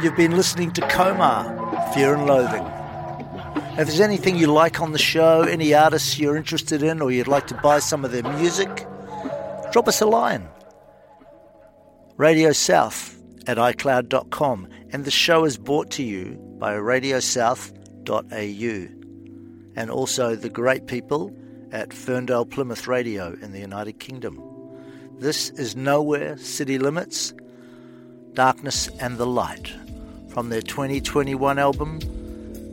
you've 0.06 0.14
been 0.14 0.36
listening 0.36 0.70
to 0.70 0.80
Comar, 0.82 1.92
Fear 1.92 2.14
and 2.14 2.26
Loathing. 2.26 2.62
If 3.76 3.88
there's 3.88 3.98
anything 3.98 4.36
you 4.36 4.46
like 4.46 4.80
on 4.80 4.92
the 4.92 5.00
show, 5.00 5.42
any 5.42 5.74
artists 5.74 6.16
you're 6.16 6.36
interested 6.36 6.80
in, 6.80 7.02
or 7.02 7.10
you'd 7.10 7.26
like 7.26 7.48
to 7.48 7.54
buy 7.54 7.80
some 7.80 8.04
of 8.04 8.12
their 8.12 8.22
music, 8.22 8.86
drop 9.72 9.88
us 9.88 10.00
a 10.00 10.06
line. 10.06 10.48
Radio 12.18 12.52
South 12.52 13.20
at 13.48 13.56
iCloud.com. 13.56 14.68
And 14.92 15.04
the 15.04 15.10
show 15.10 15.44
is 15.44 15.58
brought 15.58 15.90
to 15.92 16.04
you 16.04 16.36
by 16.60 16.74
radiosouth.au 16.74 18.94
and 19.74 19.90
also 19.90 20.36
the 20.36 20.48
great 20.48 20.86
people 20.86 21.36
at 21.72 21.92
Ferndale 21.92 22.46
Plymouth 22.46 22.86
Radio 22.86 23.36
in 23.42 23.50
the 23.50 23.58
United 23.58 23.98
Kingdom. 23.98 24.40
This 25.18 25.50
is 25.50 25.74
Nowhere 25.74 26.38
City 26.38 26.78
Limits, 26.78 27.34
Darkness 28.34 28.86
and 29.00 29.18
the 29.18 29.26
Light 29.26 29.74
from 30.36 30.50
their 30.50 30.60
2021 30.60 31.58
album 31.58 31.98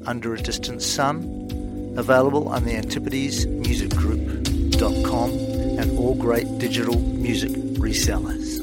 Under 0.06 0.34
a 0.34 0.38
Distant 0.38 0.82
Sun, 0.82 1.94
available 1.96 2.50
on 2.50 2.66
the 2.66 2.74
AntipodesMusicGroup.com 2.74 5.30
and 5.80 5.98
all 5.98 6.16
great 6.16 6.58
digital 6.58 7.00
music 7.00 7.52
resellers. 7.52 8.63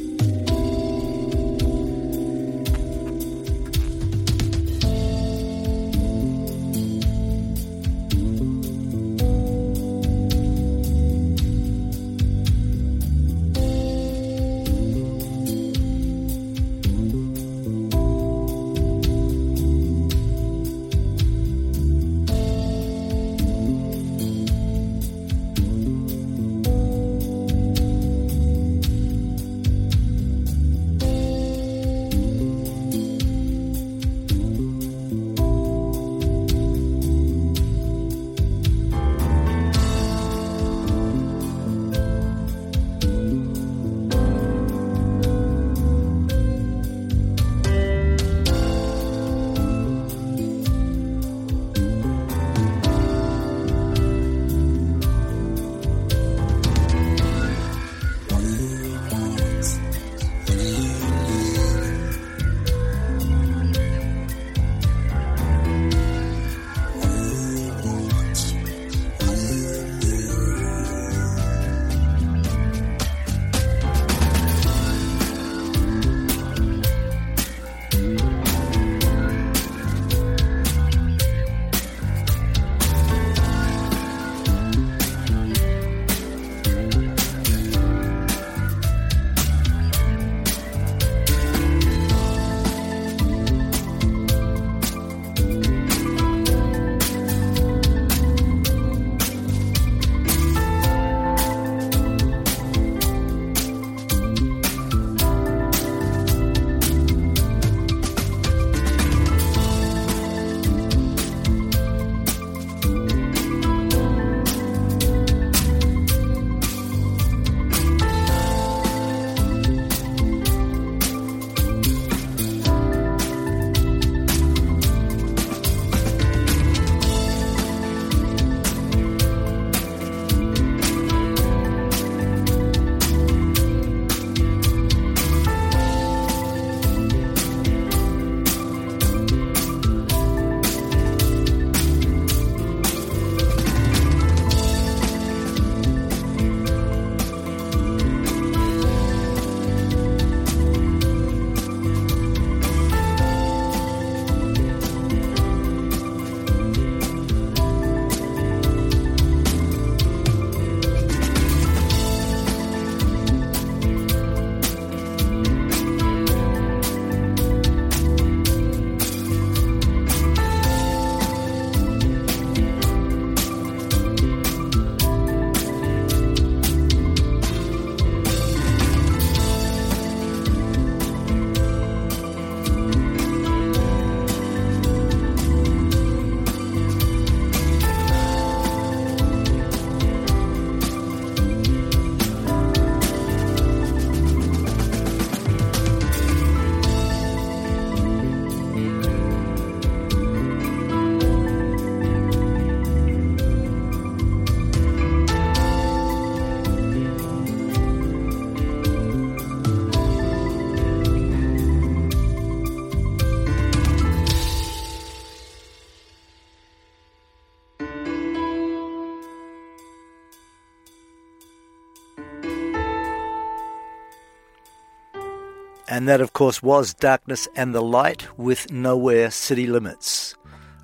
And 226.01 226.09
that, 226.09 226.23
of 226.23 226.33
course, 226.33 226.63
was 226.63 226.95
Darkness 226.95 227.47
and 227.55 227.75
the 227.75 227.83
Light 227.83 228.27
with 228.39 228.73
Nowhere 228.73 229.31
City 229.31 229.67
Limits. 229.67 230.35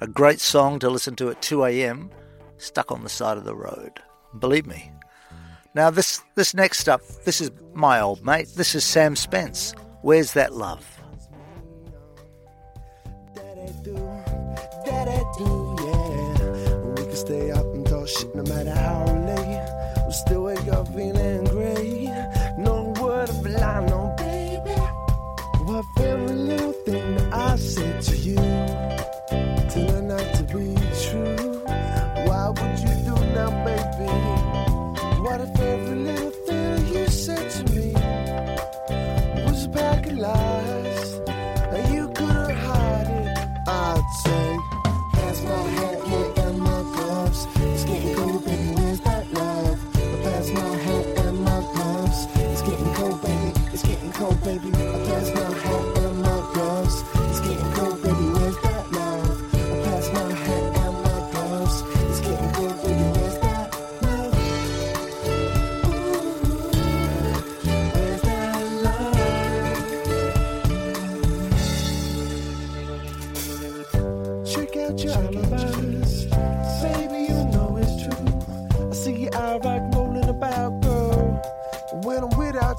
A 0.02 0.06
great 0.06 0.40
song 0.40 0.78
to 0.80 0.90
listen 0.90 1.16
to 1.16 1.30
at 1.30 1.40
2 1.40 1.64
a.m., 1.64 2.10
stuck 2.58 2.92
on 2.92 3.02
the 3.02 3.08
side 3.08 3.38
of 3.38 3.44
the 3.44 3.56
road. 3.56 3.92
Believe 4.38 4.66
me. 4.66 4.92
Now, 5.74 5.88
this, 5.88 6.20
this 6.34 6.52
next 6.52 6.86
up, 6.86 7.00
this 7.24 7.40
is 7.40 7.50
my 7.72 7.98
old 7.98 8.26
mate. 8.26 8.48
This 8.56 8.74
is 8.74 8.84
Sam 8.84 9.16
Spence. 9.16 9.74
Where's 10.02 10.34
that 10.34 10.52
love? 10.52 10.84
Stay 17.14 17.50
up 17.52 17.64
and 17.74 17.86
talk 17.86 18.06
shit 18.06 18.34
no 18.34 18.42
matter 18.42 18.74
how 18.74 19.06
late. 19.24 20.06
We 20.06 20.12
still 20.12 20.42
wake 20.42 20.68
up 20.68 20.94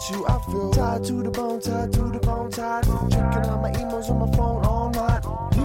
you, 0.09 0.25
I 0.27 0.39
feel 0.39 0.71
tied 0.71 1.03
to 1.05 1.13
the 1.23 1.31
bone, 1.31 1.59
tied 1.59 1.91
to 1.93 2.01
the 2.03 2.19
bone, 2.19 2.51
tied. 2.51 2.83
Checking 2.83 3.49
out 3.49 3.61
my 3.61 3.71
emails 3.71 4.09
on 4.09 4.19
my 4.19 4.37
phone 4.37 4.63
all 4.65 4.89
night. 4.89 5.23
You 5.55 5.63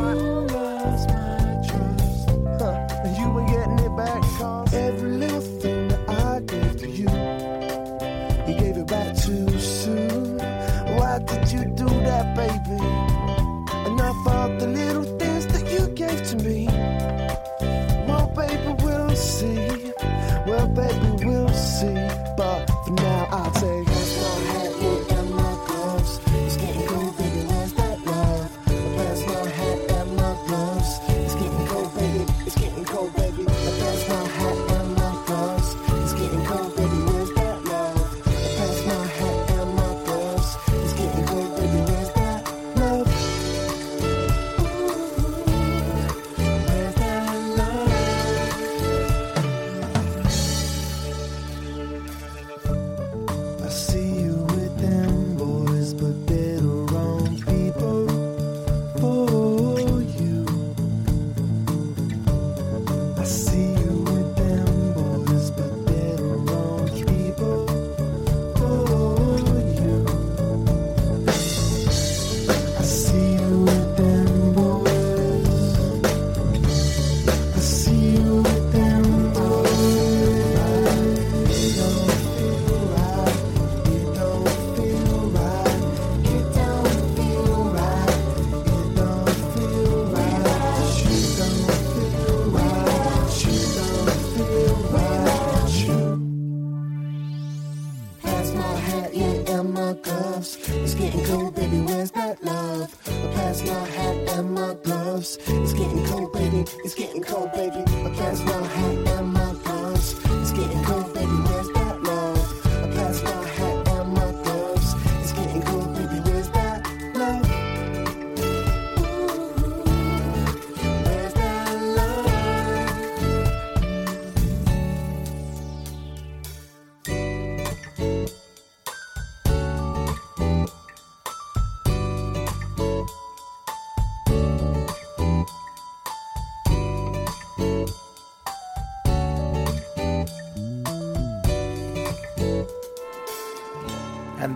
lost 0.57 1.09
my 1.09 1.63
trust. 1.67 2.31
Huh. 2.61 3.05
And 3.05 3.17
you 3.17 3.39
ain't 3.39 3.51
getting 3.51 3.79
it 3.79 3.97
back, 3.97 4.23
cause 4.39 4.75
every 4.75 5.11
little 5.11 5.41
thing 5.41 5.89
that 5.89 6.09
I 6.09 6.41
gave 6.41 6.77
to 6.81 6.89
you, 6.89 7.09
you 8.49 8.61
gave 8.61 8.77
it 8.77 8.87
back 8.87 9.17
too 9.17 9.49
soon. 9.61 10.39
Why 10.39 11.19
did 11.19 11.53
you 11.53 11.65
do 11.65 11.87
that, 11.87 12.35
baby? 12.37 12.83
And 13.87 14.01
I 14.01 14.13
thought 14.25 14.59
the 14.59 14.67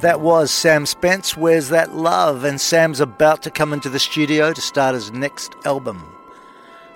that 0.06 0.20
was 0.20 0.52
Sam 0.52 0.86
Spence, 0.86 1.36
Where's 1.36 1.70
That 1.70 1.96
Love? 1.96 2.44
And 2.44 2.60
Sam's 2.60 3.00
about 3.00 3.42
to 3.42 3.50
come 3.50 3.72
into 3.72 3.88
the 3.88 3.98
studio 3.98 4.52
to 4.52 4.60
start 4.60 4.94
his 4.94 5.10
next 5.10 5.56
album. 5.64 6.00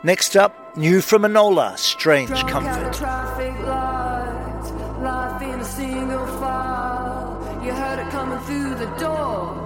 Next 0.04 0.36
up, 0.36 0.76
new 0.76 1.00
from 1.00 1.22
Enola, 1.22 1.76
Strange 1.76 2.28
Drunk 2.28 2.48
Comfort. 2.48 2.92
traffic 2.92 3.58
lights, 3.66 4.70
life 5.02 5.42
in 5.42 5.58
a 5.58 5.64
single 5.64 6.24
file. 6.38 7.60
You 7.64 7.72
heard 7.72 7.98
it 7.98 8.08
coming 8.12 8.38
through 8.46 8.76
the 8.76 8.86
door. 8.96 9.56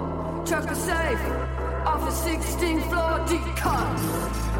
A 0.51 0.75
safe 0.75 1.25
off 1.85 2.01
the 2.01 2.29
16th 2.29 2.89
floor, 2.89 3.25
deep 3.27 3.55
cuts 3.55 4.03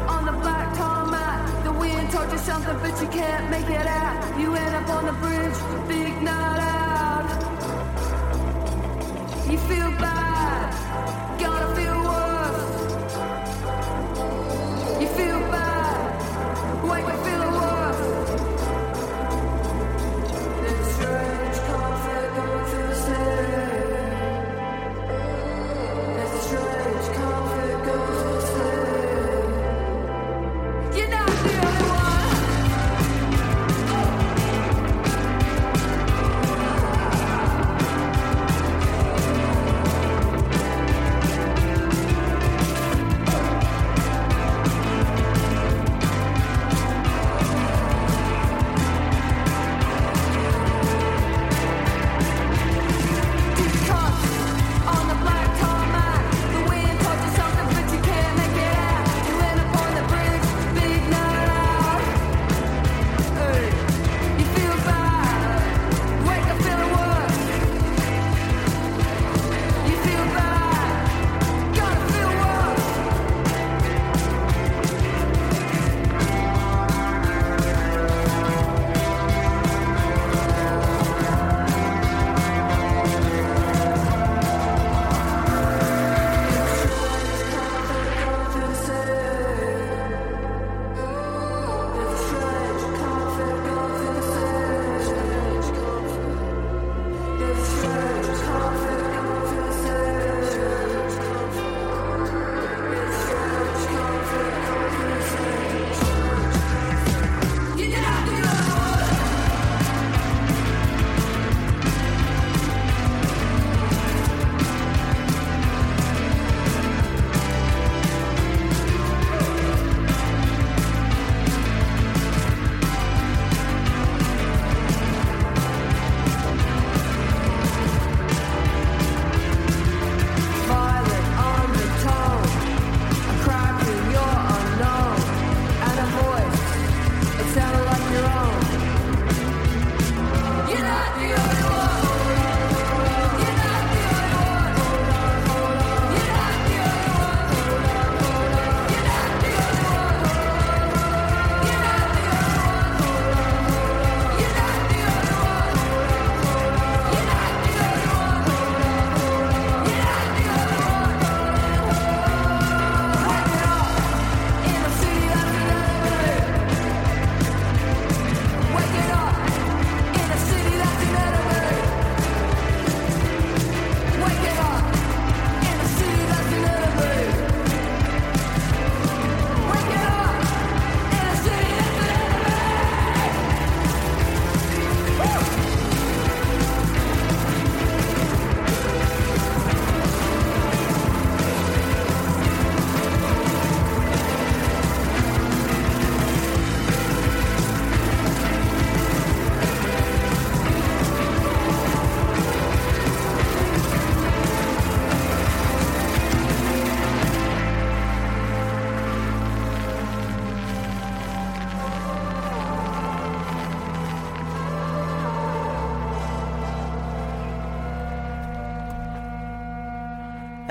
on 0.06 0.26
the 0.26 0.32
black 0.32 0.76
tarmac. 0.76 1.64
The 1.64 1.72
wind 1.72 2.10
told 2.12 2.30
you 2.30 2.38
something, 2.38 2.78
but 2.78 3.02
you 3.02 3.08
can't 3.08 3.50
make 3.50 3.68
it 3.68 3.86
out. 3.86 4.38
You 4.38 4.54
end 4.54 4.76
up 4.76 4.88
on 4.90 5.06
the 5.06 5.12
bridge, 5.12 5.88
big 5.88 6.22
night 6.22 6.60
out. 6.60 6.85
Feel 9.68 9.90
bad, 9.98 10.25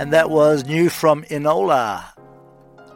And 0.06 0.14
that 0.14 0.30
was 0.30 0.68
new 0.68 0.90
from 0.90 1.24
Enola, 1.32 2.04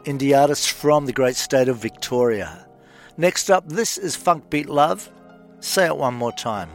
indie 0.04 0.40
artist 0.40 0.70
from 0.70 1.06
the 1.06 1.12
great 1.12 1.34
state 1.34 1.68
of 1.68 1.76
Victoria. 1.76 2.68
Next 3.16 3.50
up, 3.50 3.68
this 3.68 3.98
is 3.98 4.14
Funk 4.14 4.48
Beat 4.48 4.68
Love. 4.68 5.10
Say 5.58 5.86
it 5.86 5.96
one 5.96 6.14
more 6.14 6.30
time. 6.30 6.70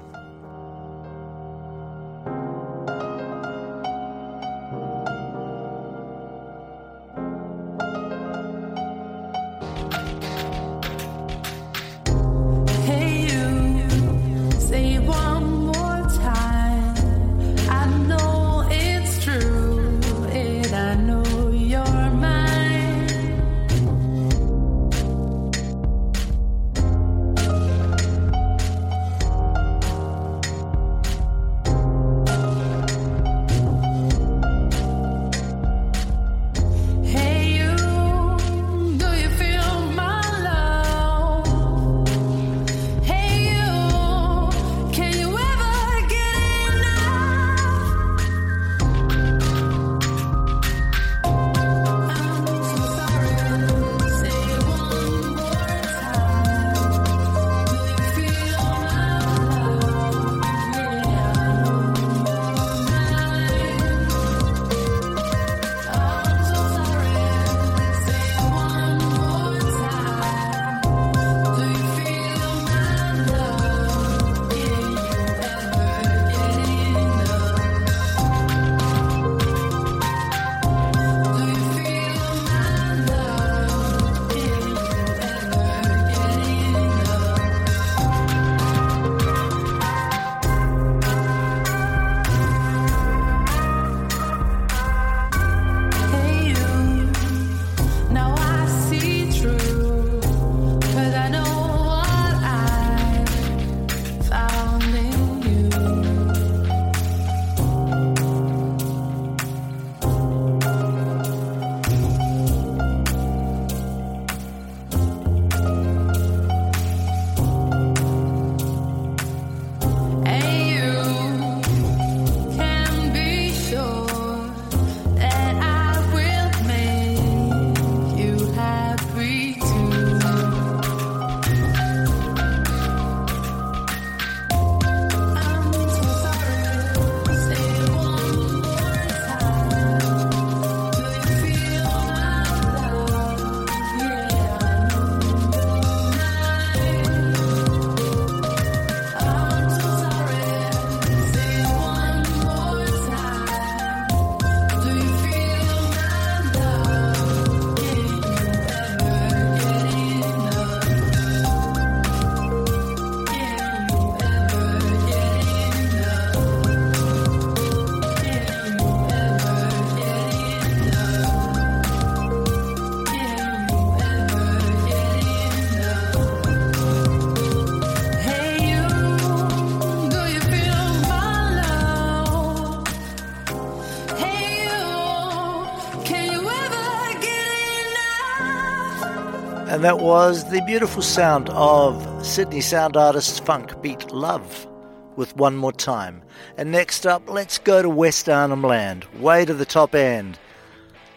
That 189.86 190.00
was 190.00 190.50
the 190.50 190.62
beautiful 190.62 191.04
sound 191.04 191.48
of 191.50 192.26
Sydney 192.26 192.60
sound 192.60 192.98
artist 192.98 193.46
Funk 193.46 193.80
Beat 193.84 194.12
Love 194.12 194.68
with 195.16 195.36
One 195.36 195.56
More 195.56 195.72
Time. 195.72 196.24
And 196.58 196.72
next 196.72 197.06
up, 197.06 197.30
let's 197.30 197.60
go 197.60 197.84
to 197.84 197.88
West 197.88 198.28
Arnhem 198.28 198.64
Land, 198.64 199.06
way 199.20 199.46
to 199.46 199.54
the 199.54 199.64
top 199.64 199.94
end. 199.94 200.40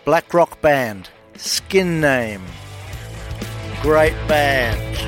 Black 0.04 0.34
Rock 0.34 0.60
Band, 0.60 1.08
Skin 1.34 2.02
Name. 2.02 2.42
Great 3.80 4.12
band. 4.28 5.07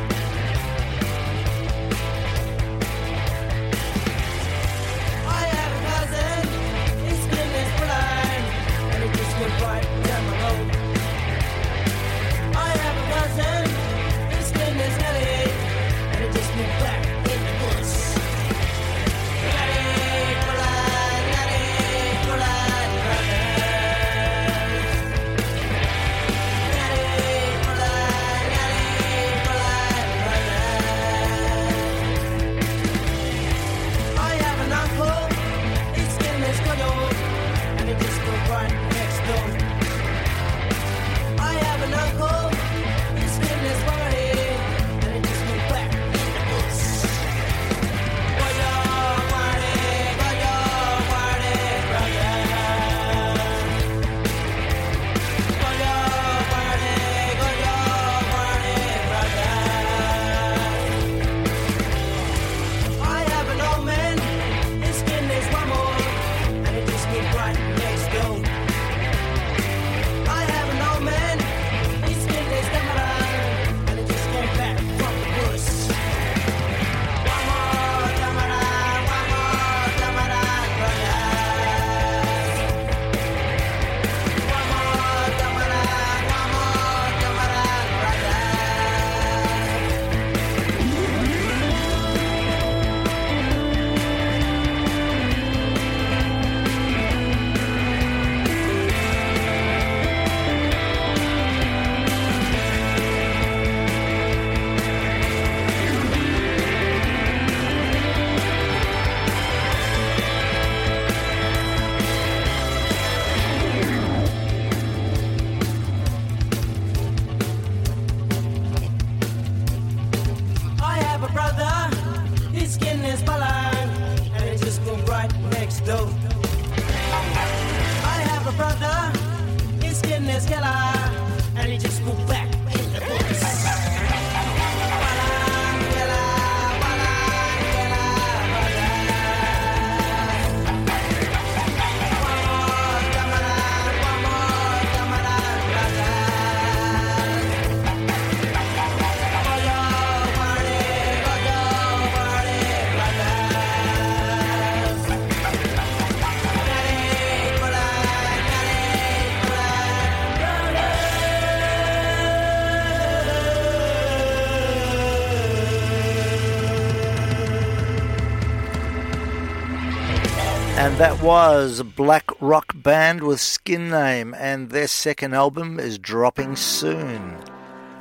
That 171.00 171.22
was 171.22 171.82
Black 171.82 172.30
Rock 172.42 172.74
Band 172.74 173.22
with 173.22 173.40
Skin 173.40 173.88
Name, 173.88 174.34
and 174.38 174.68
their 174.68 174.86
second 174.86 175.32
album 175.32 175.80
is 175.80 175.96
dropping 175.98 176.56
soon. 176.56 177.38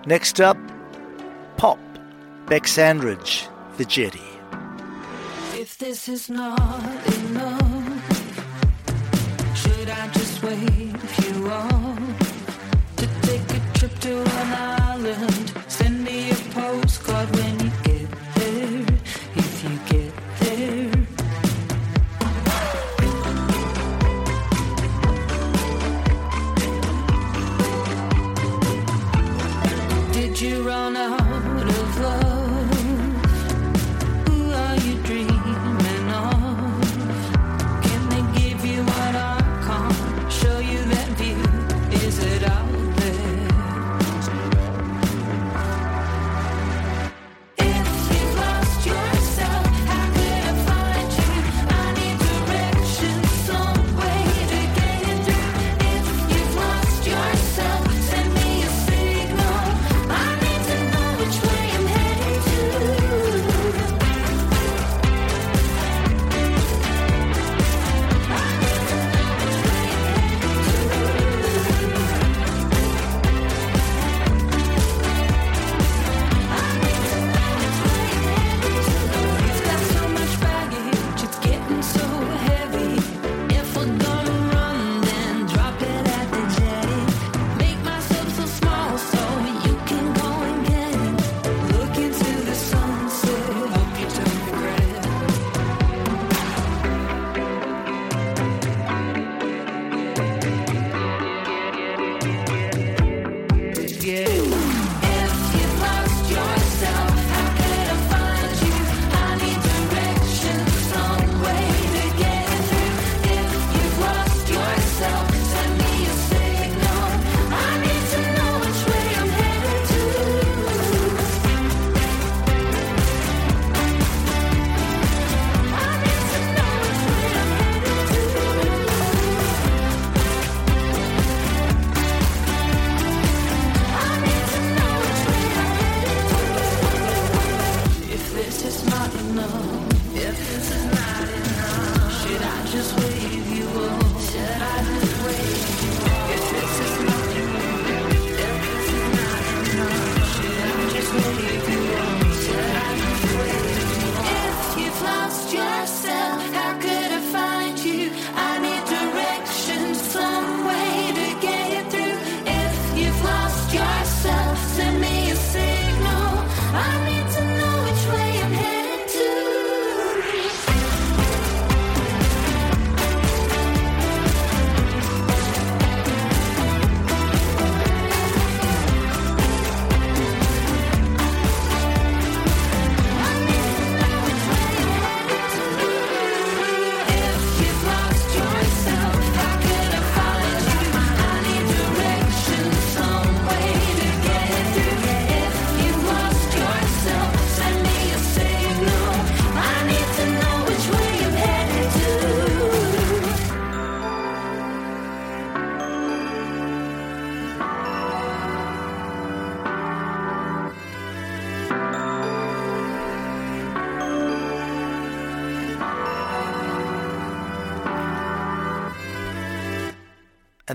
Next 0.05 0.41
up, 0.41 0.57
Pop, 1.55 1.79
Bec 2.47 2.67
Sandridge, 2.67 3.47
The 3.77 3.85
Jetty. 3.85 4.19
If 5.53 5.77
this 5.77 6.09
is 6.09 6.29
not 6.29 7.07
enough. 7.07 7.58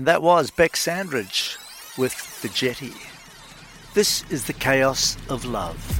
And 0.05 0.09
that 0.09 0.21
was 0.21 0.51
Bec 0.51 0.77
Sandridge 0.77 1.57
with 1.97 2.39
The 2.43 2.49
Jetty. 2.49 2.93
This 3.95 4.23
is 4.29 4.45
the 4.45 4.53
chaos 4.53 5.17
of 5.29 5.45
love. 5.45 5.94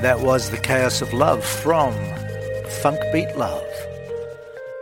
And 0.00 0.06
that 0.06 0.20
was 0.20 0.48
The 0.48 0.56
Chaos 0.56 1.02
of 1.02 1.12
Love 1.12 1.44
from 1.44 1.92
Funk 2.80 2.98
Beat 3.12 3.36
Love. 3.36 3.62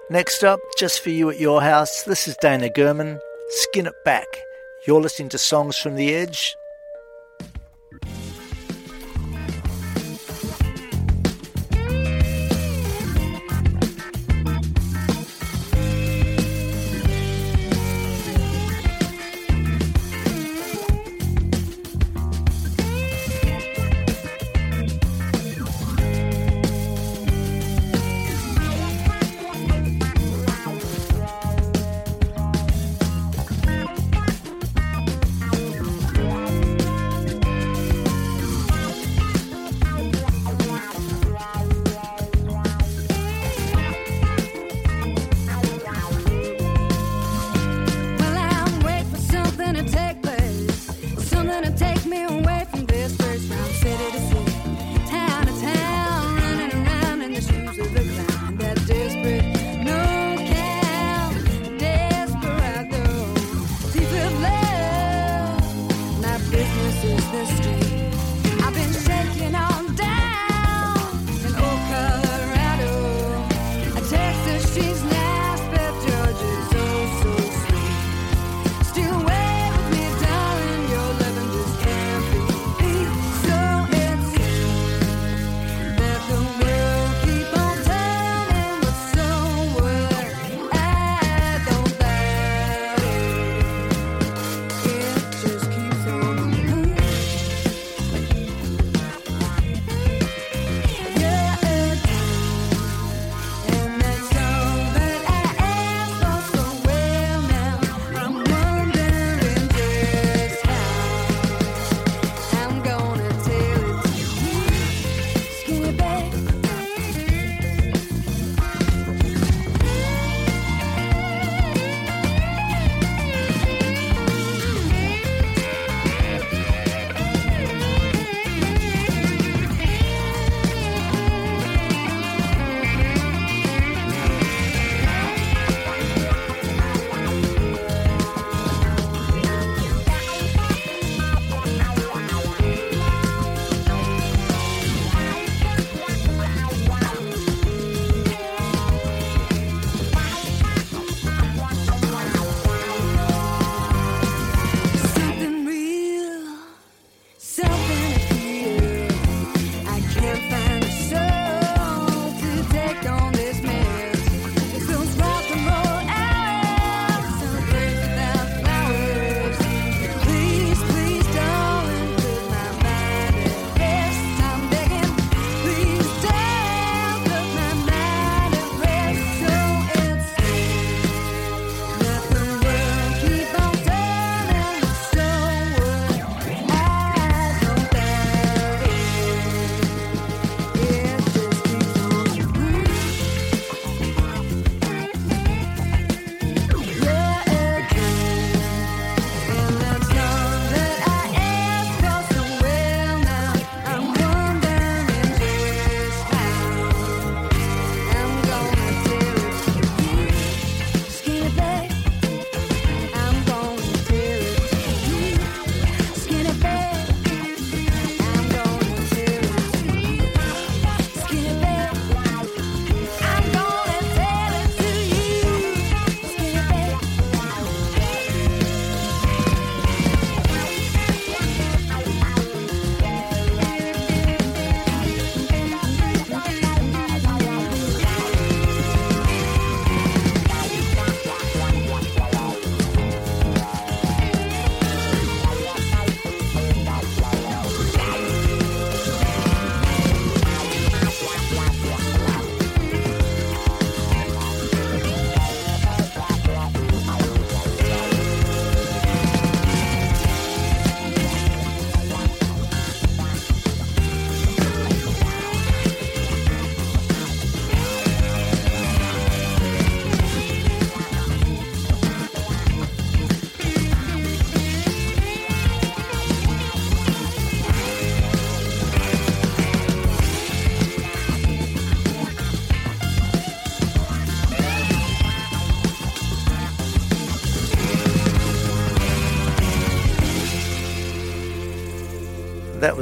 Next 0.08 0.44
up, 0.44 0.60
just 0.76 1.00
for 1.00 1.10
you 1.10 1.28
at 1.28 1.40
your 1.40 1.60
house, 1.60 2.04
this 2.04 2.28
is 2.28 2.36
Dana 2.36 2.68
Gehrman, 2.68 3.18
Skin 3.48 3.88
It 3.88 4.04
Back. 4.04 4.28
You're 4.86 5.00
listening 5.00 5.30
to 5.30 5.38
Songs 5.38 5.76
from 5.76 5.96
the 5.96 6.14
Edge. 6.14 6.56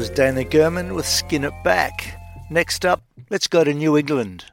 Was 0.07 0.15
Dana 0.15 0.45
Gehrman 0.45 0.95
with 0.95 1.05
Skin 1.05 1.43
It 1.43 1.65
Back. 1.65 2.17
Next 2.49 2.87
up, 2.87 3.03
let's 3.29 3.49
go 3.49 3.65
to 3.65 3.75
New 3.75 3.97
England 3.97 4.45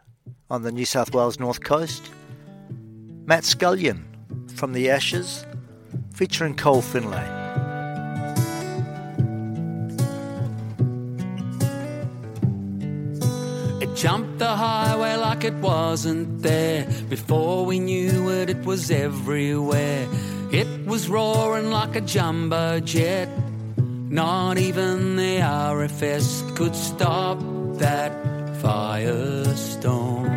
on 0.50 0.64
the 0.64 0.72
New 0.72 0.84
South 0.84 1.14
Wales 1.14 1.40
North 1.40 1.64
Coast. 1.64 2.10
Matt 3.28 3.44
Scullion 3.44 4.04
from 4.56 4.74
The 4.74 4.90
Ashes 4.90 5.46
featuring 6.12 6.56
Col 6.56 6.82
Finley. 6.82 7.22
It 13.80 13.96
jumped 13.96 14.40
the 14.40 14.56
highway 14.56 15.18
like 15.18 15.44
it 15.44 15.54
wasn't 15.56 16.42
there. 16.42 16.88
Before 17.10 17.64
we 17.64 17.78
knew 17.78 18.32
it, 18.32 18.50
it 18.50 18.66
was 18.66 18.90
everywhere. 18.90 20.08
It 20.52 20.88
was 20.88 21.08
roaring 21.10 21.70
like 21.70 21.96
a 21.96 22.02
jumbo 22.02 22.80
jet. 22.80 23.30
Not 24.14 24.60
even 24.60 25.16
the 25.16 25.40
RFS 25.40 26.56
could 26.56 26.76
stop 26.76 27.40
that 27.80 28.12
firestorm. 28.62 30.30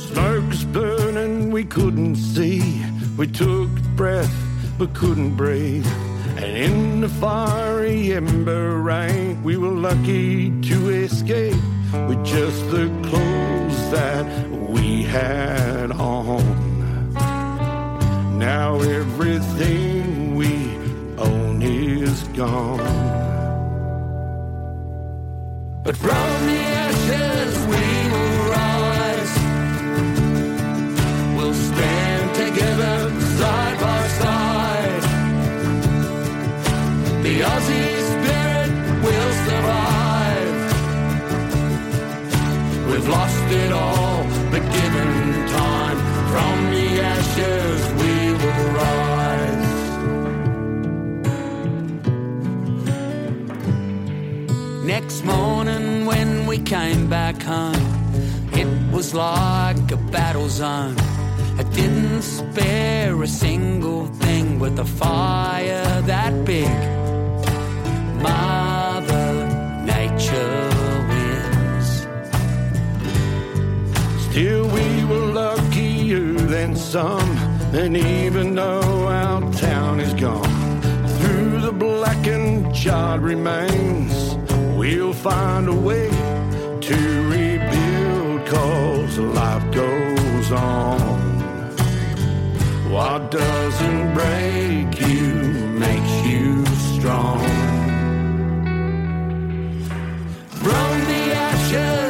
Smoke's 0.00 0.64
burning, 0.64 1.50
we 1.50 1.64
couldn't 1.64 2.16
see. 2.16 2.82
We 3.18 3.26
took 3.26 3.68
breath, 3.94 4.34
but 4.78 4.94
couldn't 4.94 5.36
breathe. 5.36 5.86
And 6.38 6.56
in 6.56 7.00
the 7.02 7.10
fiery 7.10 8.14
ember 8.14 8.80
rain, 8.80 9.42
we 9.42 9.58
were 9.58 9.76
lucky 9.90 10.50
to 10.62 10.88
escape 10.88 11.62
with 12.08 12.24
just 12.24 12.70
the 12.70 12.86
clothes 13.04 13.90
that 13.90 14.26
we 14.50 15.02
had 15.02 15.69
was 59.00 59.14
like 59.14 59.90
a 59.92 59.96
battle 59.96 60.46
zone. 60.46 60.94
I 61.58 61.62
didn't 61.72 62.20
spare 62.20 63.22
a 63.22 63.26
single 63.26 64.06
thing 64.24 64.58
with 64.58 64.78
a 64.78 64.84
fire 64.84 66.02
that 66.02 66.44
big. 66.44 66.76
Mother 68.26 69.30
Nature 69.86 70.68
wins. 71.10 71.88
Still, 74.26 74.64
we 74.76 74.86
were 75.08 75.26
luckier 75.40 76.34
than 76.54 76.76
some. 76.76 77.30
And 77.72 77.96
even 77.96 78.54
though 78.54 79.08
our 79.08 79.40
town 79.54 80.00
is 80.00 80.12
gone, 80.12 80.56
through 81.16 81.62
the 81.62 81.72
blackened 81.72 82.74
charred 82.74 83.22
remains, 83.22 84.14
we'll 84.76 85.14
find 85.14 85.68
a 85.68 85.78
way 85.88 86.10
to 86.88 86.96
rebuild. 87.30 87.59
Cause 88.50 89.16
life 89.16 89.72
goes 89.72 90.50
on. 90.50 90.98
What 92.90 93.30
doesn't 93.30 94.12
break 94.12 95.08
you 95.08 95.34
makes 95.78 96.14
you 96.26 96.66
strong. 96.96 97.38
From 100.62 100.92
the 101.10 101.22
ashes 101.48 102.09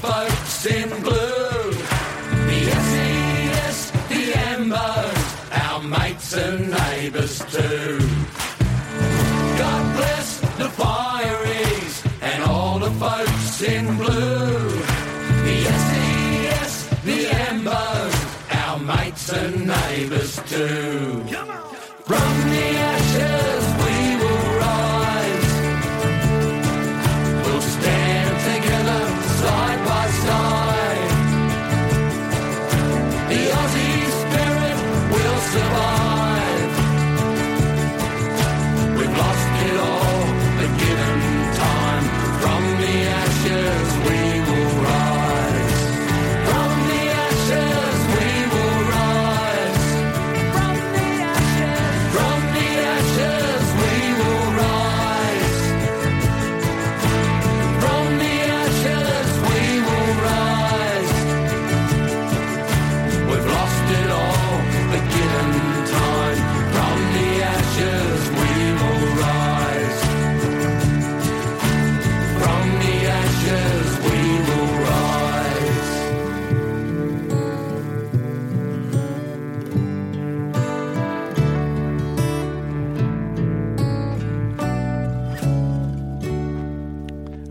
folks 0.00 0.66
in 0.66 0.88
blue. 1.02 1.72
The 2.48 2.60
SES, 2.86 3.90
the 4.08 4.32
Ambos, 4.52 5.20
our 5.64 5.82
mates 5.82 6.32
and 6.34 6.70
neighbours 6.70 7.38
too. 7.46 7.98
God 9.58 9.96
bless 9.96 10.40
the 10.60 10.70
fireys 10.80 11.94
and 12.22 12.44
all 12.44 12.78
the 12.78 12.92
folks 12.92 13.62
in 13.62 13.96
blue. 13.96 14.68
The 15.46 15.58
SES, 15.84 16.88
the 17.04 17.20
Ambos, 17.48 18.16
our 18.54 18.78
mates 18.78 19.32
and 19.32 19.66
neighbours 19.66 20.36
too. 20.46 21.24
From 22.08 22.32
the 22.54 22.97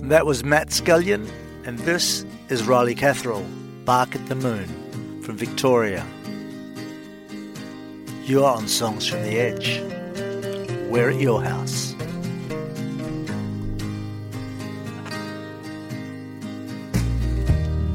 That 0.08 0.26
was 0.26 0.42
Matt 0.42 0.70
Scullion, 0.70 1.30
and 1.66 1.78
this 1.80 2.26
is 2.48 2.66
Riley 2.66 2.96
Catherall, 2.96 3.46
Bark 3.84 4.16
at 4.16 4.26
the 4.28 4.36
Moon, 4.36 5.22
from 5.22 5.36
Victoria. 5.36 6.08
You 8.24 8.46
are 8.46 8.56
on 8.56 8.70
Songs 8.70 9.06
from 9.06 9.22
the 9.24 9.38
Edge. 9.38 9.82
We're 10.90 11.10
at 11.10 11.20
your 11.20 11.44
house. 11.44 11.94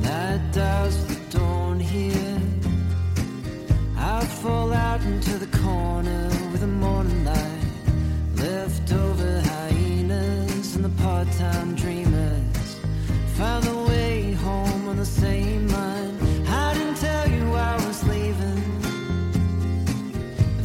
Night 0.02 0.52
dives 0.52 1.06
the 1.06 1.38
dawn 1.38 1.80
here. 1.80 2.40
I 3.96 4.22
fall 4.26 4.74
out 4.74 5.00
into 5.00 5.38
the 5.38 5.58
corner 5.58 6.28
with 6.52 6.60
the 6.60 6.66
morning 6.66 7.24
light. 7.24 7.64
Leftover 8.34 9.40
hyenas 9.40 10.76
and 10.76 10.84
the 10.84 11.02
part-time 11.02 11.74
the 15.02 15.06
same 15.06 15.66
line. 15.66 16.46
I 16.46 16.74
didn't 16.74 16.94
tell 16.94 17.28
you 17.28 17.52
I 17.54 17.74
was 17.86 18.06
leaving. 18.06 18.62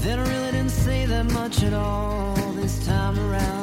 Then 0.03 0.19
I 0.19 0.29
really 0.29 0.51
didn't 0.51 0.77
say 0.85 1.07
that 1.07 1.25
much 1.31 1.63
at 1.63 1.73
all 1.73 2.35
this 2.53 2.85
time 2.85 3.17
around. 3.17 3.56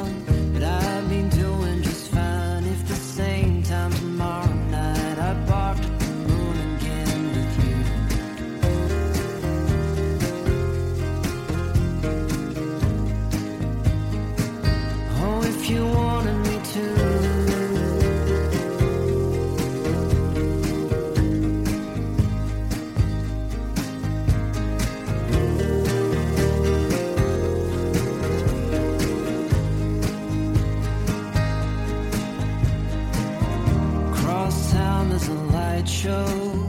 show. 36.05 36.69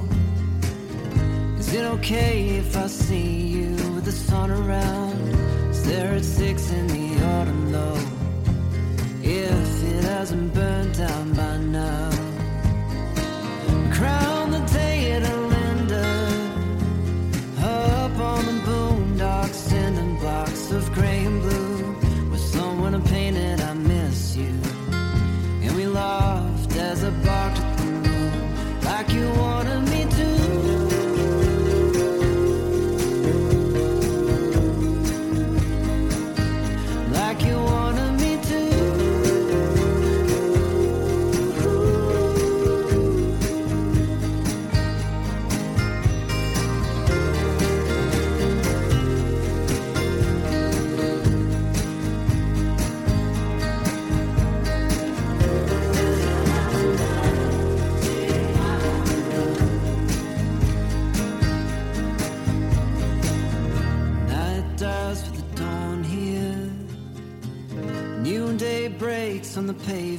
Is 1.60 1.74
it 1.74 1.84
okay 1.96 2.56
if 2.62 2.78
I 2.78 2.88
see 2.88 3.32
you 3.56 3.72
with 3.94 4.06
the 4.06 4.14
sun 4.14 4.50
around? 4.50 5.05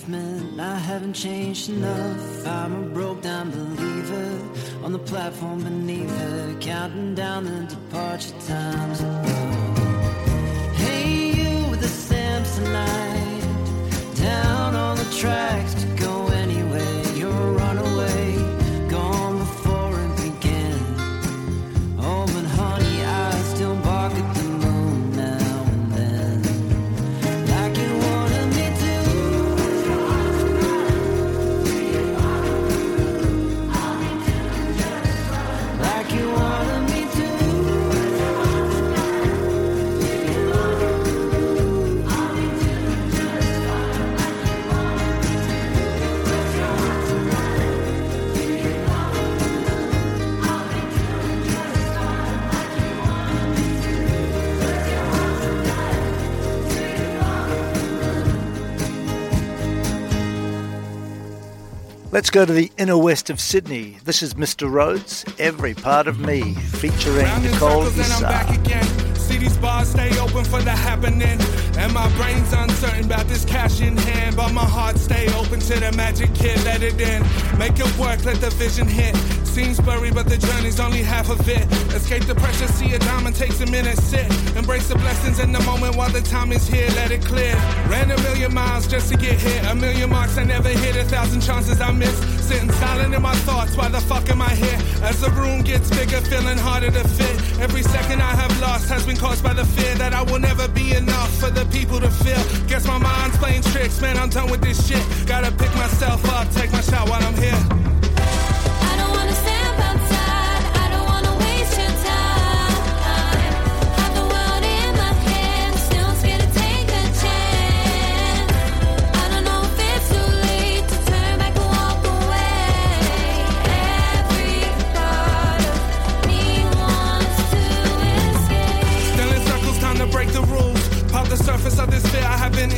Pavement. 0.06 0.60
I 0.60 0.78
haven't 0.78 1.14
changed 1.14 1.68
enough. 1.68 2.46
I'm 2.46 2.74
a 2.74 2.86
broke 2.90 3.22
down 3.22 3.50
believer 3.50 4.84
on 4.84 4.92
the 4.92 4.98
platform 4.98 5.62
beneath 5.62 6.10
her, 6.18 6.56
counting 6.60 7.14
down 7.14 7.44
the 7.44 7.74
departure 7.74 8.34
times. 8.46 9.15
Let's 62.26 62.34
go 62.34 62.44
to 62.44 62.52
the 62.52 62.72
inner 62.76 62.98
west 62.98 63.30
of 63.30 63.40
Sydney. 63.40 63.98
This 64.02 64.20
is 64.20 64.34
Mr. 64.34 64.68
Rhodes, 64.68 65.24
Every 65.38 65.74
Part 65.74 66.08
of 66.08 66.18
Me, 66.18 66.54
featuring 66.54 67.40
Nicole 67.40 67.86
Issa. 67.86 69.05
Bars 69.60 69.88
stay 69.88 70.18
open 70.18 70.44
for 70.44 70.62
the 70.62 70.70
happening. 70.70 71.38
And 71.76 71.92
my 71.92 72.08
brain's 72.16 72.52
uncertain 72.52 73.04
about 73.04 73.26
this 73.28 73.44
cash 73.44 73.80
in 73.80 73.96
hand. 73.96 74.36
But 74.36 74.52
my 74.52 74.64
heart 74.64 74.98
stay 74.98 75.26
open 75.34 75.60
to 75.60 75.80
the 75.80 75.92
magic 75.92 76.34
kid, 76.34 76.62
let 76.64 76.82
it 76.82 77.00
in. 77.00 77.22
Make 77.58 77.78
it 77.78 77.98
work, 77.98 78.24
let 78.24 78.40
the 78.40 78.50
vision 78.50 78.88
hit. 78.88 79.14
Seems 79.56 79.80
blurry, 79.80 80.10
but 80.10 80.28
the 80.28 80.36
journey's 80.36 80.80
only 80.80 81.02
half 81.02 81.30
of 81.30 81.40
it. 81.48 81.64
Escape 81.94 82.26
the 82.26 82.34
pressure, 82.34 82.68
see 82.68 82.92
a 82.92 82.98
diamond 82.98 83.34
takes 83.36 83.60
a 83.62 83.66
minute, 83.66 83.96
sit. 83.98 84.26
Embrace 84.54 84.88
the 84.88 84.96
blessings 84.96 85.38
in 85.38 85.50
the 85.50 85.60
moment 85.60 85.96
while 85.96 86.10
the 86.10 86.20
time 86.20 86.52
is 86.52 86.68
here, 86.68 86.86
let 86.90 87.10
it 87.10 87.24
clear. 87.24 87.54
Ran 87.88 88.10
a 88.10 88.20
million 88.22 88.52
miles 88.52 88.86
just 88.86 89.10
to 89.10 89.16
get 89.16 89.40
here. 89.40 89.62
A 89.70 89.74
million 89.74 90.10
marks 90.10 90.36
I 90.36 90.44
never 90.44 90.68
hit, 90.68 90.96
a 90.96 91.04
thousand 91.04 91.40
chances 91.40 91.80
I 91.80 91.90
missed. 91.90 92.22
Sitting 92.46 92.70
silent 92.72 93.14
in 93.14 93.22
my 93.22 93.34
thoughts, 93.48 93.76
why 93.76 93.88
the 93.88 94.00
fuck 94.00 94.28
am 94.28 94.42
I 94.42 94.54
here? 94.54 94.78
As 95.02 95.22
the 95.22 95.30
room 95.30 95.62
gets 95.62 95.88
bigger, 95.88 96.20
feeling 96.20 96.58
harder 96.58 96.90
to 96.90 97.08
fit. 97.08 97.36
Every 97.58 97.82
second 97.82 98.20
I 98.20 98.34
have 98.36 98.60
lost 98.86 98.92
has 98.92 99.06
been 99.06 99.16
caused 99.16 99.42
by 99.42 99.52
the 99.52 99.64
fear 99.64 99.94
that 99.96 100.12
I 100.12 100.22
will 100.22 100.38
never 100.38 100.68
be 100.68 100.94
enough 100.94 101.32
for 101.38 101.50
the 101.50 101.64
people 101.66 102.00
to 102.00 102.10
feel. 102.10 102.42
Guess 102.66 102.86
my 102.86 102.98
mind's 102.98 103.36
playing 103.38 103.62
tricks, 103.62 104.00
man, 104.00 104.16
I'm 104.16 104.30
done 104.30 104.50
with 104.50 104.60
this 104.60 104.86
shit. 104.86 105.02
Gotta 105.26 105.50
pick 105.50 105.74
myself 105.74 106.24
up, 106.30 106.50
take 106.52 106.72
my 106.72 106.80
shot 106.80 107.08
while 107.08 107.22
I'm 107.22 107.34
here. 107.34 107.95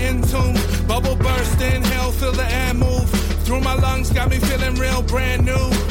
Entombed. 0.08 0.58
Bubble 0.86 1.16
burst, 1.16 1.60
inhale, 1.60 2.12
feel 2.12 2.32
the 2.32 2.48
air 2.50 2.74
move. 2.74 3.08
Through 3.44 3.60
my 3.60 3.74
lungs, 3.74 4.10
got 4.10 4.28
me 4.30 4.38
feeling 4.38 4.74
real 4.76 5.02
brand 5.02 5.44
new. 5.44 5.87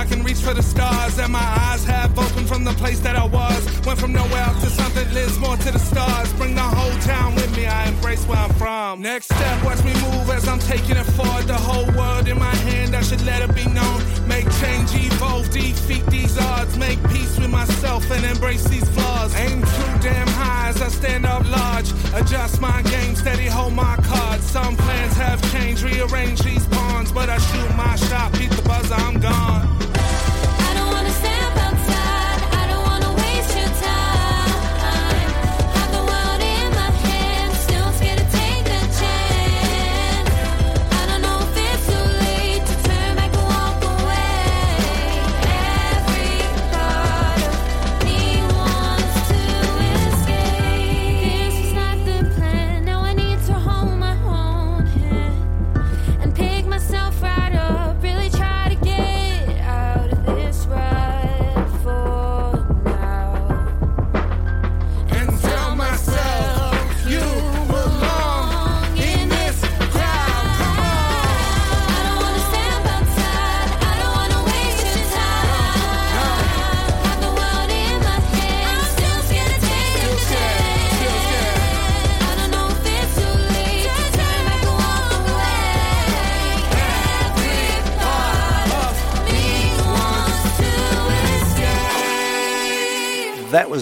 I 0.00 0.06
can 0.06 0.22
reach 0.22 0.38
for 0.38 0.54
the 0.54 0.62
stars. 0.62 1.18
And 1.18 1.30
my 1.30 1.48
eyes 1.68 1.84
have 1.84 2.18
opened 2.18 2.48
from 2.48 2.64
the 2.64 2.72
place 2.72 3.00
that 3.00 3.16
I 3.16 3.26
was. 3.26 3.60
Went 3.84 3.98
from 3.98 4.12
nowhere 4.12 4.44
up 4.44 4.58
to 4.60 4.70
something 4.70 5.06
lives 5.12 5.38
more 5.38 5.58
to 5.58 5.70
the 5.70 5.78
stars. 5.78 6.32
Bring 6.34 6.54
the 6.54 6.62
whole 6.62 6.98
town 7.00 7.34
with 7.34 7.54
me, 7.54 7.66
I 7.66 7.88
embrace 7.88 8.24
where 8.26 8.38
I'm 8.38 8.54
from. 8.54 9.02
Next 9.02 9.26
step, 9.26 9.62
watch 9.62 9.84
me 9.84 9.92
move 10.00 10.30
as 10.30 10.48
I'm 10.48 10.58
taking 10.58 10.96
it 10.96 11.04
forward. 11.04 11.44
The 11.46 11.60
whole 11.68 11.90
world 11.92 12.28
in 12.28 12.38
my 12.38 12.54
hand, 12.68 12.96
I 12.96 13.02
should 13.02 13.20
let 13.26 13.42
it 13.42 13.54
be 13.54 13.66
known. 13.66 14.00
Make 14.26 14.48
change, 14.62 14.88
evolve, 14.94 15.50
defeat 15.50 16.06
these 16.06 16.38
odds. 16.38 16.78
Make 16.78 16.98
peace 17.10 17.38
with 17.38 17.50
myself 17.50 18.10
and 18.10 18.24
embrace 18.24 18.64
these 18.64 18.88
flaws. 18.94 19.34
Aim 19.36 19.60
too 19.60 19.92
damn 20.00 20.28
high 20.28 20.70
as 20.70 20.80
I 20.80 20.88
stand 20.88 21.26
up 21.26 21.44
large. 21.44 21.92
Adjust 22.14 22.58
my 22.58 22.80
game, 22.84 23.14
steady, 23.16 23.48
hold 23.48 23.74
my 23.74 23.96
cards. 23.96 24.44
Some 24.46 24.78
plans 24.78 25.14
have 25.18 25.40
changed, 25.52 25.82
rearrange 25.82 26.40
these 26.40 26.66
pawns. 26.68 27.12
But 27.12 27.28
I 27.28 27.36
shoot 27.36 27.70
my 27.76 27.96
shot, 27.96 28.32
beat 28.32 28.50
the 28.50 28.62
buzzer, 28.62 28.94
I'm 28.94 29.20
gone. 29.20 29.89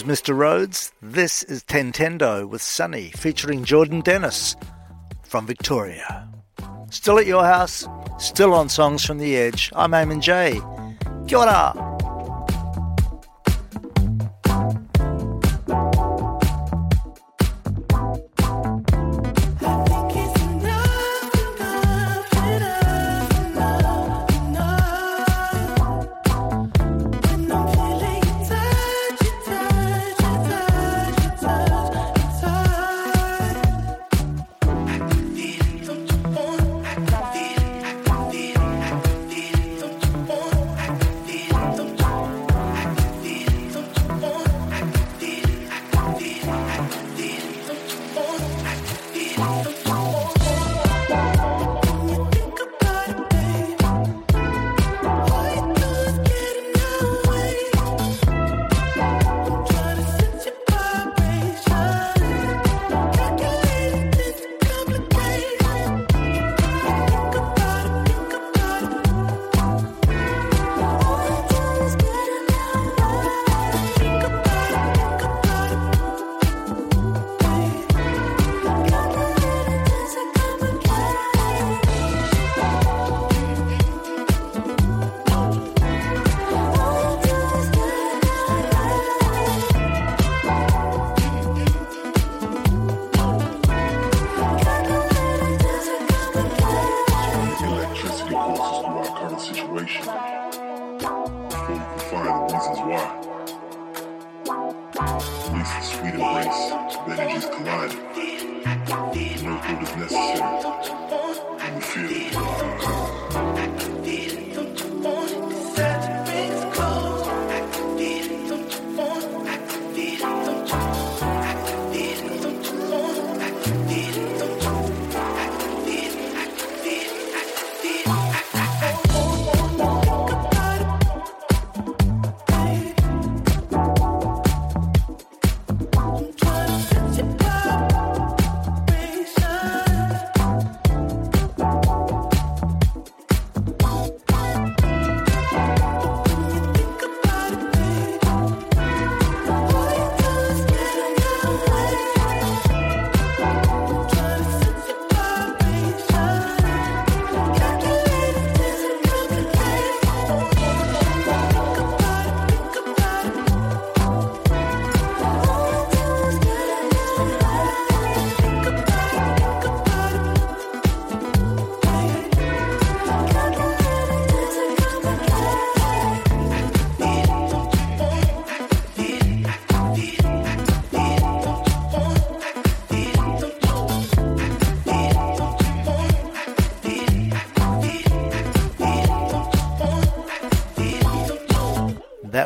Was 0.04 0.20
Mr. 0.20 0.36
Rhodes. 0.36 0.92
This 1.02 1.42
is 1.42 1.64
Tentendo 1.64 2.48
with 2.48 2.62
Sunny 2.62 3.10
featuring 3.16 3.64
Jordan 3.64 4.00
Dennis 4.00 4.54
from 5.24 5.44
Victoria. 5.44 6.28
Still 6.90 7.18
at 7.18 7.26
your 7.26 7.44
house, 7.44 7.88
still 8.18 8.54
on 8.54 8.68
Songs 8.68 9.04
from 9.04 9.18
the 9.18 9.36
Edge. 9.36 9.72
I'm 9.74 9.90
Eamon 9.90 10.20
J. 10.20 10.60
Kia 11.26 11.38
ora. 11.38 11.97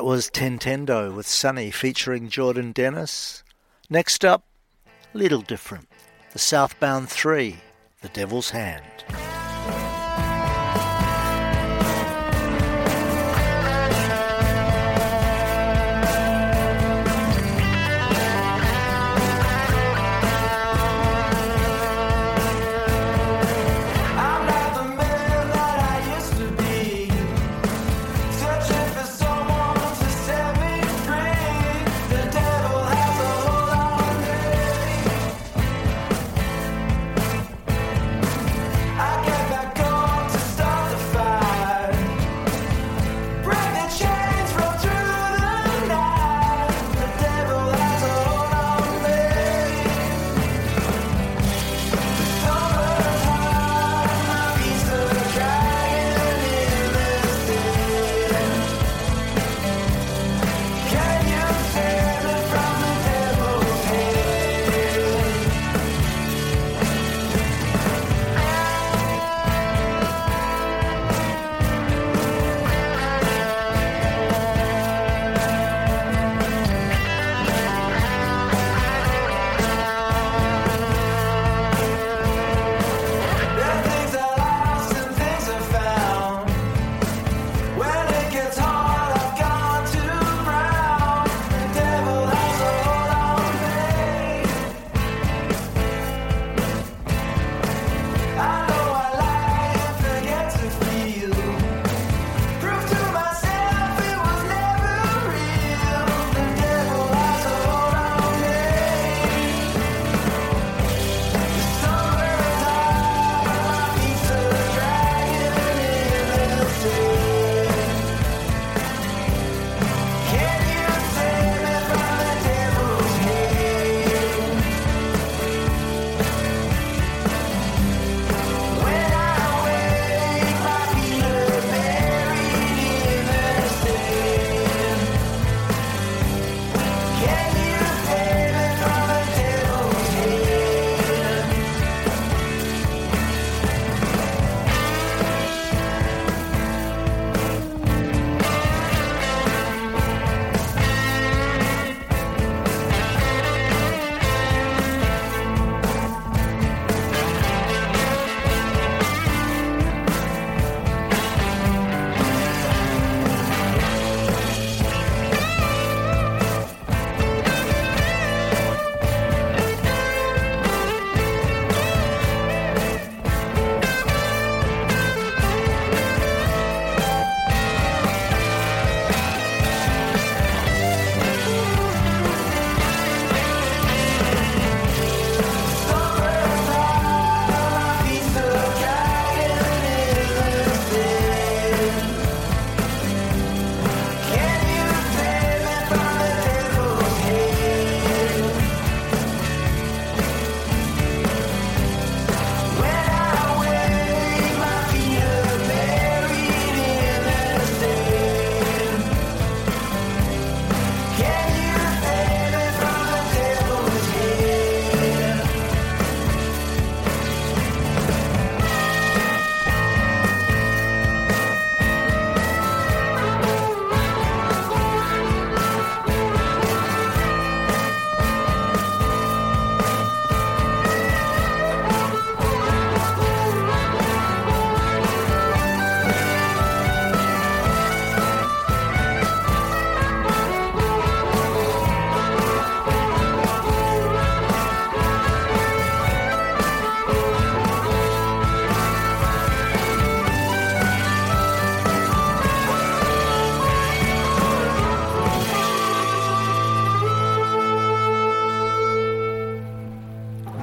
That 0.03 0.09
was 0.09 0.31
Tentendo 0.31 1.15
with 1.15 1.29
Sunny 1.29 1.71
featuring 1.71 2.29
Jordan 2.29 2.73
Dennis. 2.73 3.45
Next 3.89 4.25
up, 4.25 4.43
little 5.15 5.43
different. 5.43 5.87
The 6.33 6.41
Southbound 6.41 7.09
3, 7.09 7.59
The 8.01 8.09
Devil's 8.09 8.51
Hand. 8.51 8.92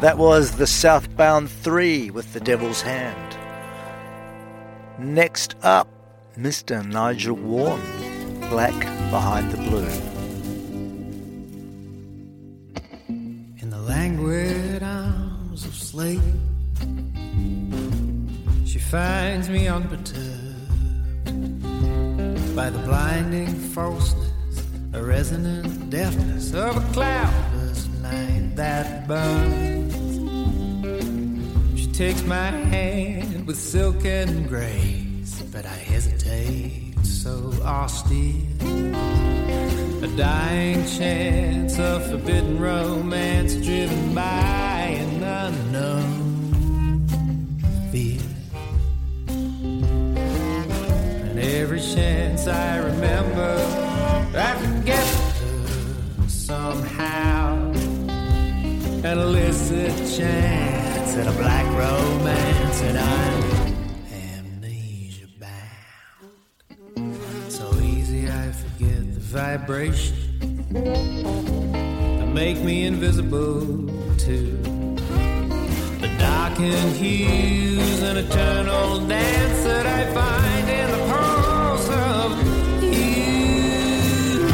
That 0.10 0.18
was 0.18 0.54
the 0.54 0.66
Southbound 0.66 1.52
3 1.52 2.10
with 2.10 2.34
the 2.34 2.40
Devil's 2.40 2.82
Hand. 2.82 3.38
Next 4.98 5.54
up, 5.62 5.88
Mr. 6.36 6.84
Nigel 6.84 7.36
Wearne, 7.36 7.80
Black 8.50 8.74
Behind 9.12 9.52
the 9.52 9.58
Blue. 9.58 9.86
In 13.60 13.70
the 13.70 13.78
languid 13.78 14.82
arms 14.82 15.64
of 15.66 15.76
sleep, 15.76 16.24
she 18.66 18.80
finds 18.80 19.48
me 19.48 19.68
unperturbed 19.68 20.16
by 22.56 22.72
the 22.72 22.80
blinding 22.80 23.54
falseness, 23.76 24.66
a 24.94 25.04
resonant 25.04 25.92
deafness 25.92 26.56
of 26.56 26.78
a 26.78 26.94
cloudless 26.94 27.29
takes 32.00 32.24
my 32.24 32.50
hand 32.50 33.46
with 33.46 33.58
silken 33.58 34.48
grace, 34.48 35.44
but 35.52 35.66
I 35.66 35.76
hesitate 35.76 36.96
so 37.04 37.52
austere. 37.62 38.48
A 40.02 40.08
dying 40.16 40.86
chance 40.86 41.78
of 41.78 42.10
forbidden 42.10 42.58
romance 42.58 43.56
driven 43.56 44.16
by 44.16 44.69
vibration 69.60 70.16
that 72.18 72.28
make 72.34 72.60
me 72.62 72.86
invisible 72.86 73.60
to 74.18 74.58
the 76.00 76.08
darkened 76.18 76.96
hues 76.96 78.02
and 78.02 78.20
eternal 78.20 79.06
dance 79.08 79.64
that 79.64 79.86
I 79.86 80.06
find 80.14 80.70
in 80.70 80.92
the 80.92 80.98
pulse 81.12 81.90
of 81.90 82.44
you. 82.84 84.50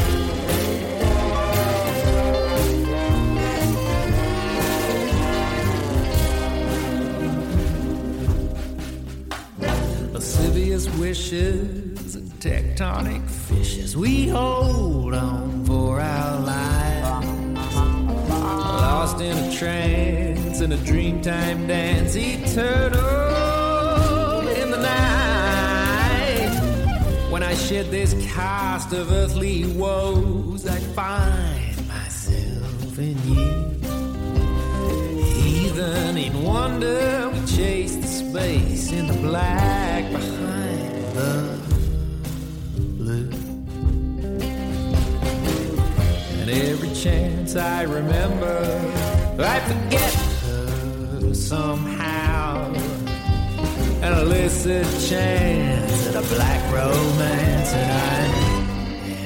Lascivious 10.12 10.88
wishes 10.98 11.85
tectonic 12.38 13.28
fishes, 13.28 13.96
we 13.96 14.28
hold 14.28 15.14
on 15.14 15.64
for 15.64 16.00
our 16.00 16.40
lives. 16.40 17.26
Lost 18.28 19.20
in 19.20 19.36
a 19.36 19.52
trance, 19.56 20.60
in 20.60 20.72
a 20.72 20.76
dreamtime 20.76 21.66
dance, 21.66 22.14
eternal 22.14 22.98
in 24.48 24.70
the 24.70 24.78
night. 24.78 26.50
When 27.30 27.42
I 27.42 27.54
shed 27.54 27.90
this 27.90 28.14
cast 28.32 28.92
of 28.92 29.10
earthly 29.10 29.64
woes, 29.72 30.66
I 30.66 30.78
find 30.78 31.88
myself 31.88 32.98
in 32.98 33.16
you. 33.26 33.74
Heathen 35.24 36.18
in 36.18 36.42
wonder, 36.42 37.30
we 37.32 37.46
chase 37.46 37.96
the 37.96 38.06
space 38.06 38.92
in 38.92 39.06
the 39.06 39.14
black 39.14 40.10
behind 40.12 40.45
And 46.48 46.62
every 46.62 46.94
chance 46.94 47.56
I 47.56 47.82
remember, 47.82 48.56
I 49.36 49.58
forget 49.58 50.12
her 50.12 51.34
somehow. 51.34 52.72
An 54.00 54.12
illicit 54.12 54.86
chance 55.10 56.06
at 56.06 56.14
a 56.14 56.22
black 56.34 56.62
romance, 56.72 57.72
and 57.74 57.90
I'm 58.14 58.32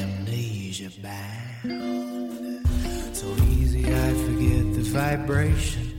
amnesia 0.01 0.91
bound. 1.03 2.67
So 3.15 3.27
easy 3.51 3.85
I 3.85 4.15
forget 4.25 4.73
the 4.73 4.83
vibration 4.85 5.99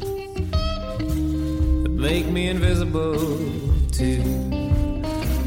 that 1.84 1.92
make 1.92 2.26
me 2.30 2.48
invisible 2.48 3.38
to 3.92 4.24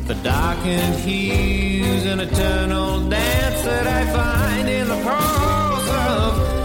the 0.07 0.15
darkened 0.23 0.95
hues 1.01 2.07
and 2.07 2.21
eternal 2.21 3.01
dance 3.09 3.63
that 3.65 3.89
I 3.89 4.07
find 4.13 4.69
in 4.69 4.87
the 4.87 5.03
pulse 5.03 5.64
of 6.07 6.64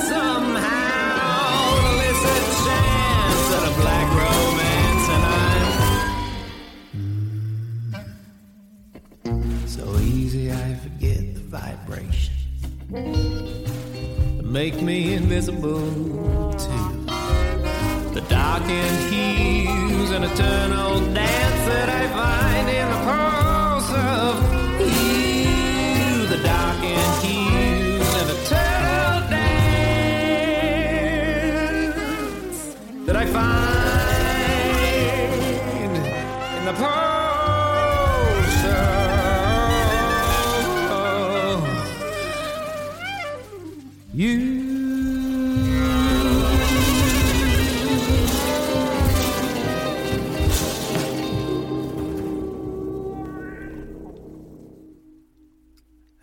somehow. 0.07 1.77
An 1.77 1.85
illicit 1.93 2.43
chance 2.65 3.49
a 3.53 3.71
black 3.81 4.07
romance, 4.23 5.05
and 9.23 9.69
so 9.69 9.85
easy 9.99 10.51
I 10.51 10.75
forget 10.75 11.33
the 11.35 11.41
vibration 11.41 12.33
that 14.37 14.45
make 14.45 14.81
me 14.81 15.13
invisible 15.13 16.53
to 16.53 16.69
the 18.13 18.21
darkened 18.27 19.13
hues 19.13 20.11
and 20.11 20.25
eternal 20.25 20.99
dance 21.13 21.65
that 21.67 21.89
I 21.89 22.07
find 22.07 22.69
in 22.69 22.89
the 22.89 22.95
pulse 23.05 23.38
of 23.91 25.18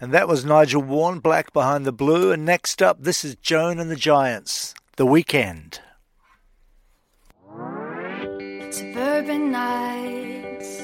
And 0.06 0.14
that 0.14 0.28
was 0.28 0.44
Nigel 0.44 0.82
Wearne, 0.82 1.18
Black 1.18 1.52
Behind 1.52 1.84
the 1.84 1.90
Blue. 1.90 2.30
And 2.30 2.44
next 2.44 2.80
up, 2.80 3.02
this 3.02 3.24
is 3.24 3.34
Joan 3.34 3.80
and 3.80 3.90
the 3.90 3.96
Giants, 3.96 4.72
The 4.94 5.04
Weekend. 5.04 5.80
Suburban 8.70 9.50
nights 9.50 10.82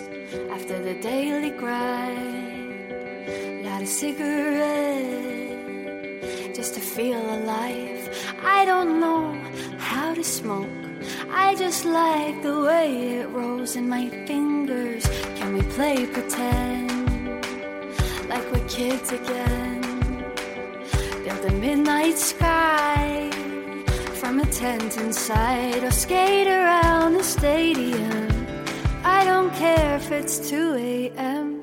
after 0.51 0.82
the 0.82 1.01
daily 1.01 1.51
grind. 1.51 2.90
Light 3.65 3.82
a 3.82 3.86
cigarette 3.86 4.27
just 6.57 6.74
to 6.74 6.81
feel 6.81 7.20
alive. 7.20 8.35
I 8.43 8.65
don't 8.65 8.99
know 8.99 9.40
how 9.78 10.15
to 10.15 10.24
smoke. 10.24 10.69
I 11.31 11.55
just 11.55 11.85
like 11.85 12.43
the 12.43 12.61
way 12.61 13.20
it 13.20 13.28
rolls 13.28 13.77
in 13.77 13.89
my 13.89 14.09
fingers. 14.27 15.07
Can 15.36 15.55
we 15.55 15.62
play 15.62 16.07
pretend 16.07 17.02
like 18.32 18.52
we're 18.52 18.66
kids 18.66 19.12
again. 19.12 19.82
Build 21.24 21.44
a 21.44 21.52
midnight 21.52 22.16
sky 22.16 23.30
from 24.20 24.40
a 24.40 24.46
tent 24.46 24.96
inside, 24.96 25.84
or 25.84 25.90
skate 25.90 26.46
around 26.46 27.12
the 27.12 27.24
stadium. 27.24 28.30
I 29.04 29.24
don't 29.24 29.52
care 29.54 29.96
if 29.96 30.10
it's 30.10 30.48
2 30.48 30.74
a.m. 30.76 31.61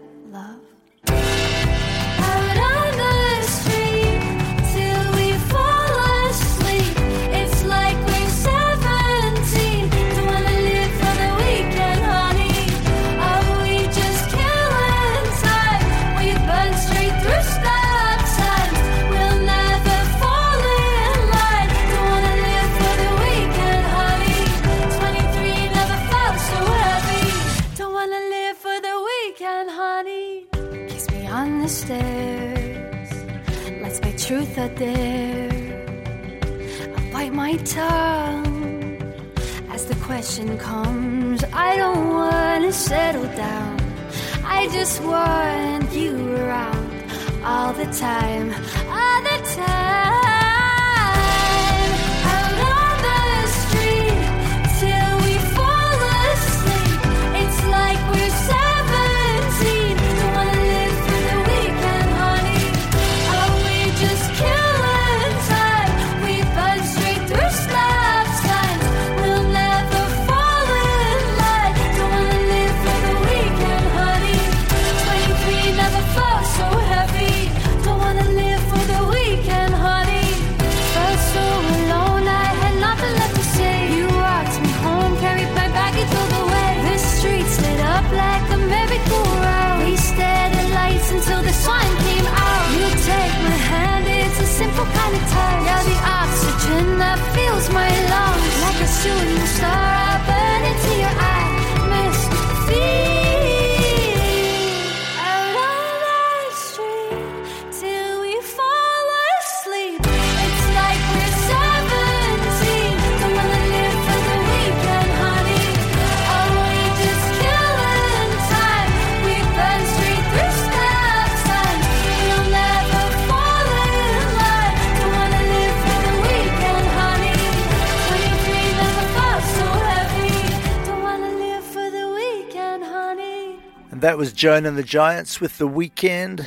was 134.19 134.33
Joan 134.33 134.65
and 134.65 134.77
the 134.77 134.83
Giants 134.83 135.39
with 135.39 135.59
The 135.59 135.65
Weekend. 135.65 136.45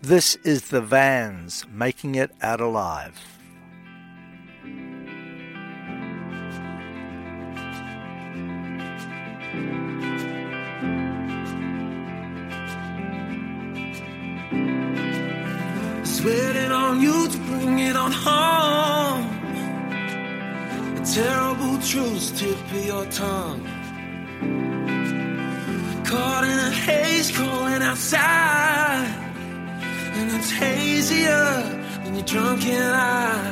This 0.00 0.36
is 0.36 0.70
The 0.70 0.80
Vanns 0.80 1.70
making 1.70 2.14
it 2.14 2.30
out 2.40 2.62
alive. 2.62 3.20
Sweating 16.04 16.72
on 16.72 17.02
you 17.02 17.28
to 17.28 17.38
bring 17.50 17.80
it 17.80 17.96
on 17.96 18.12
home. 18.12 19.26
A 20.96 21.04
terrible 21.04 21.78
truth, 21.82 22.38
tip 22.38 22.56
of 22.56 22.86
your 22.86 23.04
tongue. 23.10 23.49
drunken 32.30 32.80
eyes. 32.94 33.49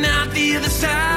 not 0.00 0.30
the 0.32 0.56
other 0.56 0.70
side. 0.70 1.13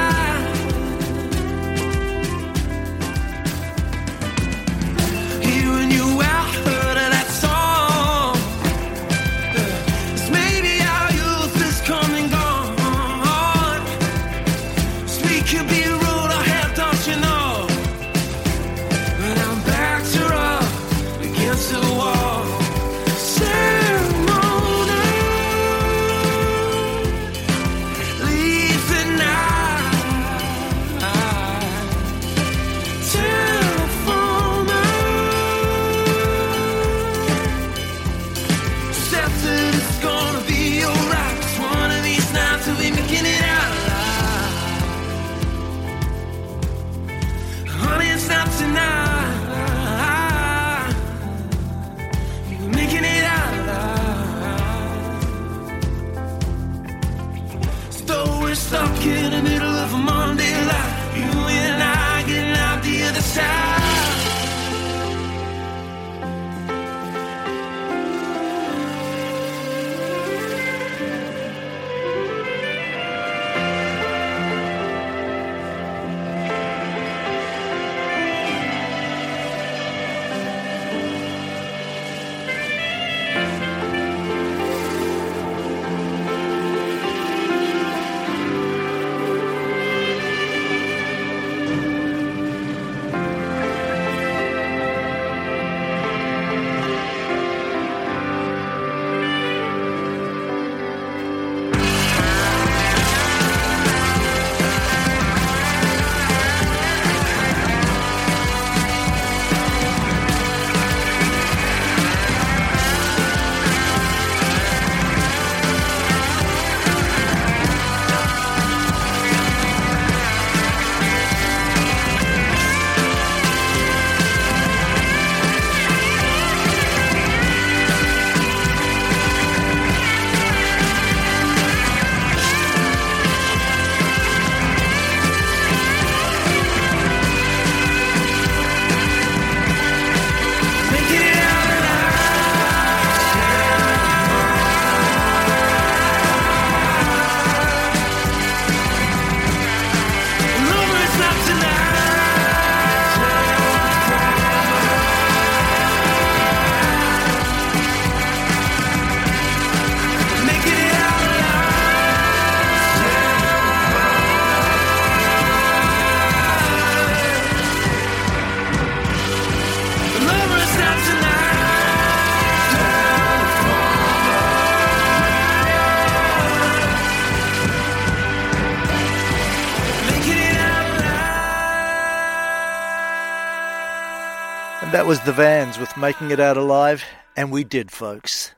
Was 185.07 185.21
the 185.21 185.31
Vanns 185.31 185.79
with 185.79 185.95
Making 185.95 186.31
It 186.31 186.39
Out 186.41 186.57
Alive, 186.57 187.01
and 187.37 187.49
we 187.49 187.63
did, 187.63 187.91
folks. 187.91 188.51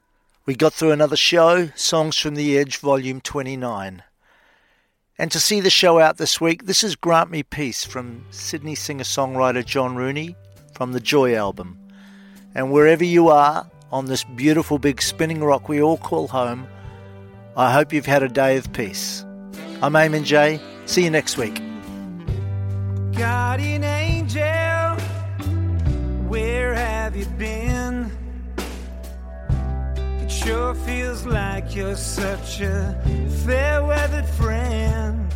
We 0.48 0.56
got 0.56 0.74
through 0.74 0.90
another 0.90 1.16
show, 1.16 1.68
Songs 1.76 2.18
from 2.18 2.34
the 2.34 2.58
Edge, 2.58 2.78
Volume 2.78 3.22
29. 3.22 4.02
And 5.20 5.32
to 5.32 5.40
see 5.40 5.60
the 5.60 5.70
show 5.70 6.00
out 6.00 6.18
this 6.18 6.42
week, 6.42 6.66
this 6.66 6.84
is 6.84 6.96
Grant 6.96 7.30
Me 7.30 7.44
Peace 7.44 7.86
from 7.86 8.26
Sydney 8.32 8.74
singer 8.74 9.04
songwriter 9.04 9.64
John 9.64 9.96
Rooney 9.96 10.36
from 10.74 10.92
the 10.94 11.00
Joy 11.00 11.36
album. 11.36 11.78
And 12.56 12.72
wherever 12.72 13.04
you 13.04 13.28
are 13.28 13.70
on 13.92 14.06
this 14.06 14.24
beautiful 14.24 14.80
big 14.80 15.04
spinning 15.04 15.44
rock 15.44 15.70
we 15.70 15.84
all 15.84 15.98
call 15.98 16.30
home, 16.30 16.68
I 17.56 17.72
hope 17.72 17.94
you've 17.94 18.08
had 18.08 18.24
a 18.24 18.28
day 18.28 18.58
of 18.58 18.74
peace. 18.74 19.24
I'm 19.84 19.94
Eamon 19.94 20.24
J. 20.24 20.60
See 20.88 21.04
you 21.04 21.12
next 21.12 21.38
week. 21.38 21.62
Guardian 23.16 23.84
angel, 23.84 24.79
where 26.30 26.76
have 26.76 27.16
you 27.16 27.26
been? 27.40 28.12
It 30.22 30.30
sure 30.30 30.76
feels 30.76 31.26
like 31.26 31.76
you're 31.76 31.96
such 31.96 32.62
a 32.62 32.96
fair 33.46 33.84
weathered 33.84 34.30
friend. 34.30 35.34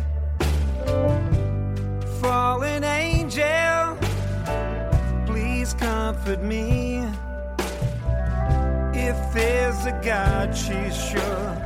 Fallen 2.20 2.84
angel, 2.84 3.98
please 5.26 5.74
comfort 5.74 6.42
me. 6.42 7.04
If 8.94 9.34
there's 9.34 9.84
a 9.86 10.00
God, 10.04 10.56
she's 10.56 10.96
sure 10.96 11.63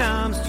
sometimes 0.00 0.39